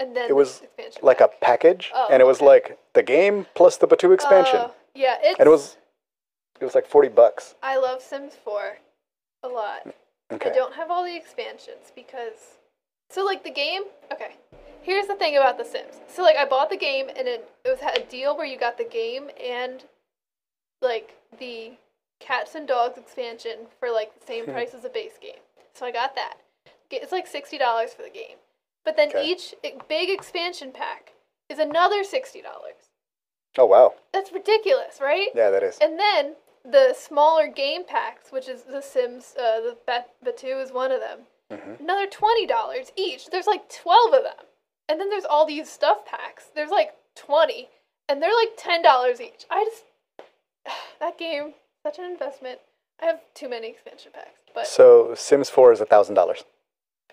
[0.00, 0.62] And then It was
[1.02, 4.68] like a package, Oh, and it was like the game plus the Batuu expansion, Uh,
[4.94, 5.38] yeah, it's.
[5.38, 5.76] and it was
[6.60, 7.54] it was like forty bucks.
[7.62, 8.78] I love Sims 4
[9.44, 9.86] a lot.
[10.32, 10.50] Okay.
[10.50, 12.58] I don't have all the expansions because
[13.10, 13.82] so like the game,
[14.12, 14.34] okay.
[14.84, 15.94] Here's the thing about The Sims.
[16.08, 18.58] So like I bought the game and it, it was had a deal where you
[18.58, 19.84] got the game and
[20.82, 21.72] like the
[22.20, 25.40] cats and dogs expansion for like the same price as the base game.
[25.72, 26.34] So I got that.
[26.90, 28.36] It's like sixty dollars for the game,
[28.84, 29.26] but then Okay.
[29.26, 29.54] each
[29.88, 31.14] big expansion pack
[31.48, 32.90] is another sixty dollars.
[33.58, 33.94] Oh wow.
[34.12, 35.28] That's ridiculous, right?
[35.34, 35.78] Yeah, that is.
[35.80, 36.34] And then
[36.64, 41.00] the smaller game packs, which is The Sims, uh, the Bat- Batuu is one of
[41.00, 41.20] them.
[41.80, 43.30] Another twenty dollars each.
[43.30, 44.46] There's like twelve of them,
[44.88, 46.44] and then there's all these stuff packs.
[46.54, 47.68] There's like twenty,
[48.08, 49.44] and they're like ten dollars each.
[49.50, 49.84] I just
[51.00, 51.54] that game
[51.86, 52.60] such an investment.
[53.02, 56.44] I have too many expansion packs, but So Sims 4 is a thousand dollars.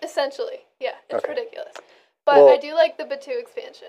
[0.00, 1.28] essentially, yeah, it's Okay.
[1.34, 1.74] ridiculous.
[2.24, 3.88] But Well- I do like the Batuu expansion.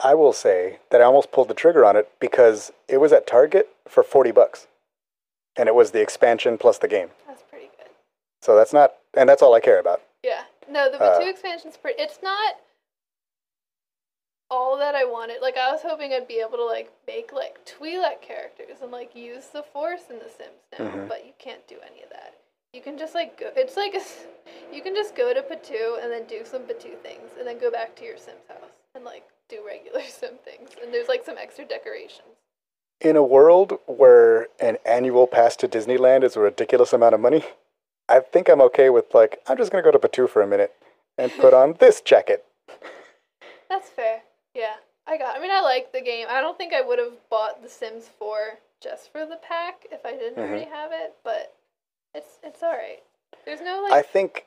[0.00, 3.26] I will say that I almost pulled the trigger on it because it was at
[3.26, 4.66] Target for forty bucks,
[5.56, 7.10] and it was the expansion plus the game.
[7.26, 7.88] That's pretty good.
[8.42, 10.02] So that's not, and that's all I care about.
[10.22, 10.44] Yeah.
[10.68, 12.00] No, the Uh, Batuu expansion's pretty.
[12.00, 12.56] It's not
[14.50, 15.38] all that I wanted.
[15.42, 19.14] Like I was hoping I'd be able to like make like Twi'lek characters and like
[19.14, 21.08] use the Force in The Sims now, Mhm.
[21.08, 22.34] but you can't do any of that.
[22.72, 23.50] You can just like go.
[23.56, 27.30] It's like a, you can just go to Batuu and then do some Batuu things,
[27.38, 30.70] and then go back to your Sims house and like do regular Sim things.
[30.82, 32.28] And there's like some extra decorations.
[33.00, 37.44] In a world where an annual pass to Disneyland is a ridiculous amount of money,
[38.08, 40.74] I think I'm okay with like I'm just gonna go to Batuu for a minute
[41.16, 42.44] and put on this jacket.
[43.68, 44.22] That's fair.
[44.58, 44.74] Yeah,
[45.06, 45.36] I got.
[45.36, 46.26] I mean, I like the game.
[46.28, 50.04] I don't think I would have bought The Sims 4 just for the pack if
[50.04, 50.48] I didn't Mhm.
[50.48, 51.54] already have it, but
[52.12, 53.02] it's it's all right.
[53.44, 53.92] There's no like.
[53.92, 54.46] I think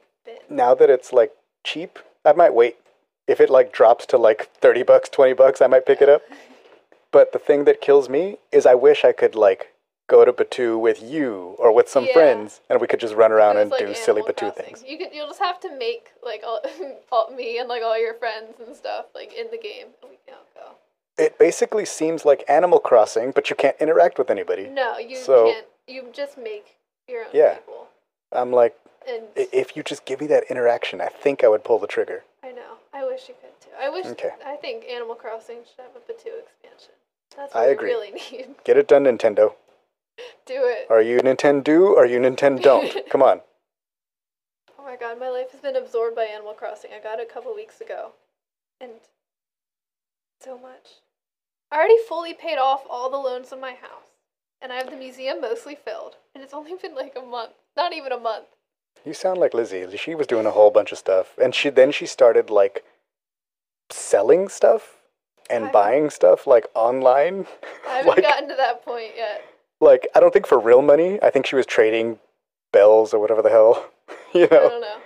[0.50, 1.34] now that it's like
[1.64, 2.78] cheap, I might wait.
[3.26, 6.22] If it like drops to like 30 bucks, 20 bucks, I might pick it up.
[7.12, 9.71] But the thing that kills me is I wish I could like
[10.12, 12.14] go to Batuu with you or with some Yeah.
[12.14, 14.84] friends and we could just run around and was do silly Batuu things.
[14.86, 16.60] You can you'll just have to make like all,
[17.12, 19.88] all me and like all your friends and stuff like in the game.
[20.02, 20.72] and We can all go.
[21.18, 24.68] It basically seems like Animal Crossing, but you can't interact with anybody.
[24.68, 25.66] No, you So- can't.
[25.88, 26.78] You just make
[27.08, 27.56] your own Yeah.
[27.56, 27.88] people.
[28.32, 28.76] I'm like,
[29.08, 32.24] And if you just give me that interaction, I think I would pull the trigger.
[32.44, 32.78] I know.
[32.94, 33.72] I wish you could too.
[33.80, 34.06] I wish.
[34.06, 34.32] Okay.
[34.46, 36.94] I think Animal Crossing should have a Batuu expansion.
[37.36, 37.90] That's I what we agree.
[37.90, 38.56] really need.
[38.64, 39.54] Get it done, Nintendo.
[40.46, 40.88] Do it.
[40.90, 41.96] Are you Nintendo?
[41.98, 42.62] Are you Nintendo?
[42.62, 43.10] Don't?
[43.10, 43.42] Come on.
[44.78, 46.92] Oh my god, my life has been absorbed by Animal Crossing.
[46.96, 48.14] I got it a couple weeks ago.
[48.80, 48.92] And
[50.40, 51.02] so much.
[51.72, 54.10] I already fully paid off all the loans on my house.
[54.62, 56.16] And I have the museum mostly filled.
[56.34, 57.54] And it's only been like a month.
[57.78, 58.48] Not even a month.
[59.06, 59.86] You sound like Lizzie.
[59.98, 62.84] She was doing a whole bunch of stuff, and she then she started like
[63.90, 64.98] selling stuff
[65.50, 67.48] and I- buying stuff like online.
[67.88, 69.44] I haven't like, gotten to that point yet.
[69.82, 71.20] Like I don't think for real money.
[71.22, 72.20] I think she was trading
[72.72, 73.92] bells or whatever the hell,
[74.34, 74.66] you know.
[74.66, 74.98] I don't know.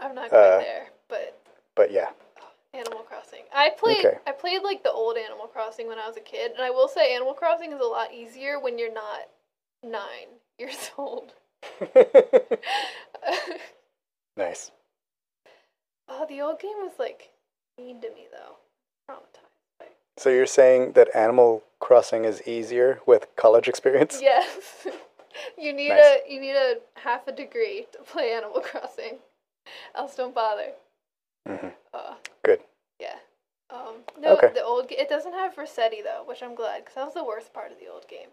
[0.00, 0.86] I'm not quite Uh, there.
[1.08, 1.40] But
[1.74, 2.10] But yeah,
[2.74, 3.44] Animal Crossing.
[3.54, 4.18] I played Okay.
[4.26, 6.88] I played like the old Animal Crossing when I was a kid, and I will
[6.88, 9.28] say Animal Crossing is a lot easier when you're not
[9.82, 10.28] nine
[10.58, 11.32] years old.
[14.36, 14.70] nice.
[16.08, 17.30] oh, the old game was like
[17.78, 18.56] mean to me though.
[19.08, 19.47] Traumatized.
[20.18, 24.18] So you're saying that Animal Crossing is easier with college experience?
[24.22, 24.86] Yes.
[25.58, 26.04] you need Nice.
[26.04, 29.18] a you need a half a degree to play Animal Crossing.
[29.94, 30.72] Else don't bother.
[31.46, 32.14] hmm Uh,
[32.44, 32.60] Good.
[33.00, 33.16] yeah.
[33.70, 34.50] Um, no, Okay.
[34.54, 37.52] the old it doesn't have Resetti though, which I'm glad because that was the worst
[37.52, 38.28] part of the old game.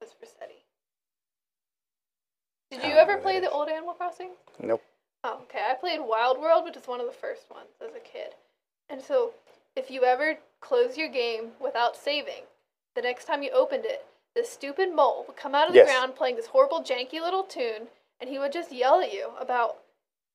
[0.00, 0.62] Was Resetti.
[2.70, 4.30] Did you don't ever play the old Animal Crossing?
[4.60, 4.82] Nope.
[5.24, 5.64] Oh, okay.
[5.70, 8.34] I played Wild World, which is one of the first ones as a kid.
[8.88, 9.32] And so,
[9.76, 12.44] if you ever close your game without saving,
[12.94, 14.04] the next time you opened it,
[14.34, 15.86] this stupid mole would come out of the Yes.
[15.86, 17.88] ground playing this horrible, janky little tune,
[18.20, 19.78] and he would just yell at you about,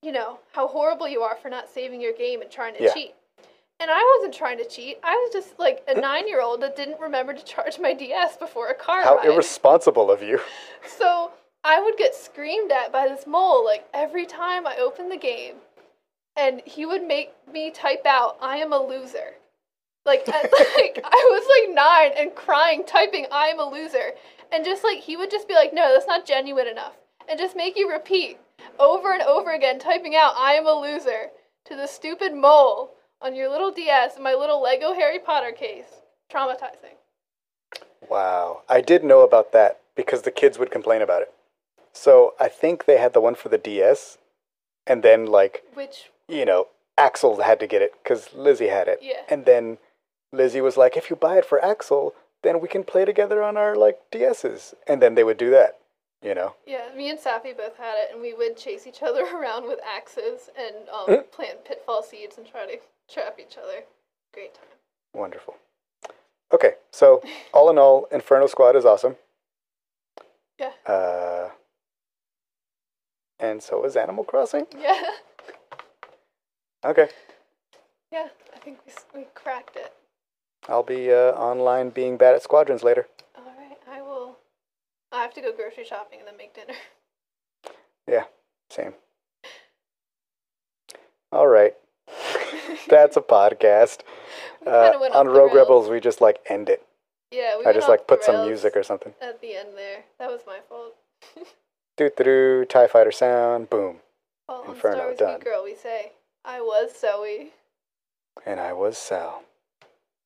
[0.01, 2.93] you know, how horrible you are for not saving your game and trying to Yeah.
[2.93, 3.15] cheat.
[3.80, 4.99] And I wasn't trying to cheat.
[5.03, 8.38] I was just like a nine year old that didn't remember to charge my DS
[8.38, 9.26] before a car How ride.
[9.26, 10.39] irresponsible of you.
[10.85, 11.31] So
[11.63, 15.55] I would get screamed at by this mole like every time I opened the game,
[16.36, 19.36] and he would make me type out "I am a loser."
[20.06, 24.14] Like, at, like I was like nine and crying, typing "I am a loser,"
[24.52, 26.94] and just like he would just be like, "No, that's not genuine enough,"
[27.30, 28.38] and just make you repeat
[28.80, 31.30] over and over again, typing out "I am a loser"
[31.66, 36.02] to the stupid mole on your little DS in my little Lego Harry Potter case.
[36.32, 36.98] Traumatizing.
[38.10, 38.62] Wow.
[38.68, 41.34] I did know about that because the kids would complain about it.
[41.94, 44.18] So I think they had the one for the DS,
[44.88, 46.68] and then like Which you know
[46.98, 48.99] Axel had to get it because Lizzie had it.
[49.02, 49.22] Yeah.
[49.30, 49.78] And then
[50.32, 52.14] Lizzie was like, if you buy it for Axel,
[52.44, 54.74] then we can play together on our like DSs.
[54.88, 55.78] And then they would do that.
[56.24, 56.53] you know.
[56.68, 59.80] Yeah, me and Safi both had it, and we would chase each other around with
[59.84, 62.78] axes and um, plant pitfall seeds and try to
[63.12, 63.84] trap each other.
[64.34, 64.66] Great time.
[65.14, 65.56] Wonderful.
[66.53, 67.22] Okay, so
[67.53, 69.16] all in all, Inferno Squad is awesome.
[70.60, 70.72] Yeah.
[70.86, 71.49] Uh,
[73.40, 74.68] and so is Animal Crossing.
[74.78, 75.02] Yeah.
[76.84, 77.10] Okay,
[78.12, 79.94] Yeah, I think we, we cracked it.
[80.68, 83.08] I'll be uh, online being bad at squadrons later.
[83.38, 84.38] All right, I will.
[85.12, 86.74] I have to go grocery shopping and then make dinner.
[88.08, 88.24] Yeah,
[88.72, 88.94] same.
[91.32, 91.76] All right,
[92.90, 93.99] that's a podcast.
[94.66, 95.53] Uh, on Rogue.
[95.53, 96.84] Rebels, we just like end it.
[97.32, 99.14] Yeah, we I just like put some music or something.
[99.22, 100.03] at the end there.
[100.20, 100.95] That was my fault.
[101.98, 103.98] Doo doo Tie Fighter sound, boom.
[104.49, 105.40] Well, on Inferno, Star Wars done.
[105.41, 106.12] Girl, we say,
[106.43, 107.53] "I was Zoe."
[108.45, 109.43] And I was Sal.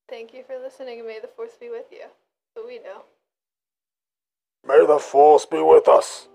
[0.07, 2.05] Thank you for listening, and may the force be with you.
[2.53, 3.03] But we know.
[4.67, 6.27] May the Force be with us.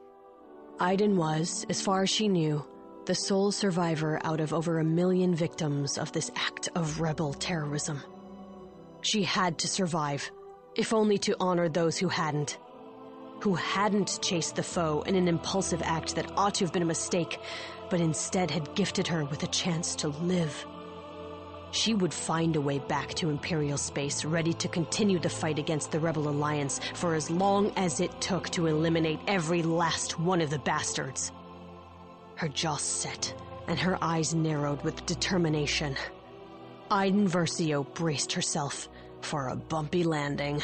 [0.79, 2.65] Iden was, as far as she knew,
[3.07, 8.01] the sole survivor out of over a million victims of this act of rebel terrorism.
[9.03, 10.31] She had to survive,
[10.77, 12.59] if only to honor those who hadn't.
[13.41, 16.87] Who hadn't chased the foe in an impulsive act that ought to have been a
[16.87, 17.41] mistake,
[17.91, 20.65] but instead had gifted her with a chance to live.
[21.73, 25.93] She would find a way back to Imperial space, ready to continue the fight against
[25.93, 30.51] the Rebel Alliance for as long as it took to eliminate every last one of
[30.51, 31.31] the bastards.
[32.35, 33.35] Her jaw set,
[33.69, 35.97] and her eyes narrowed with determination.
[36.91, 38.89] Iden Versio braced herself
[39.21, 40.63] for a bumpy landing.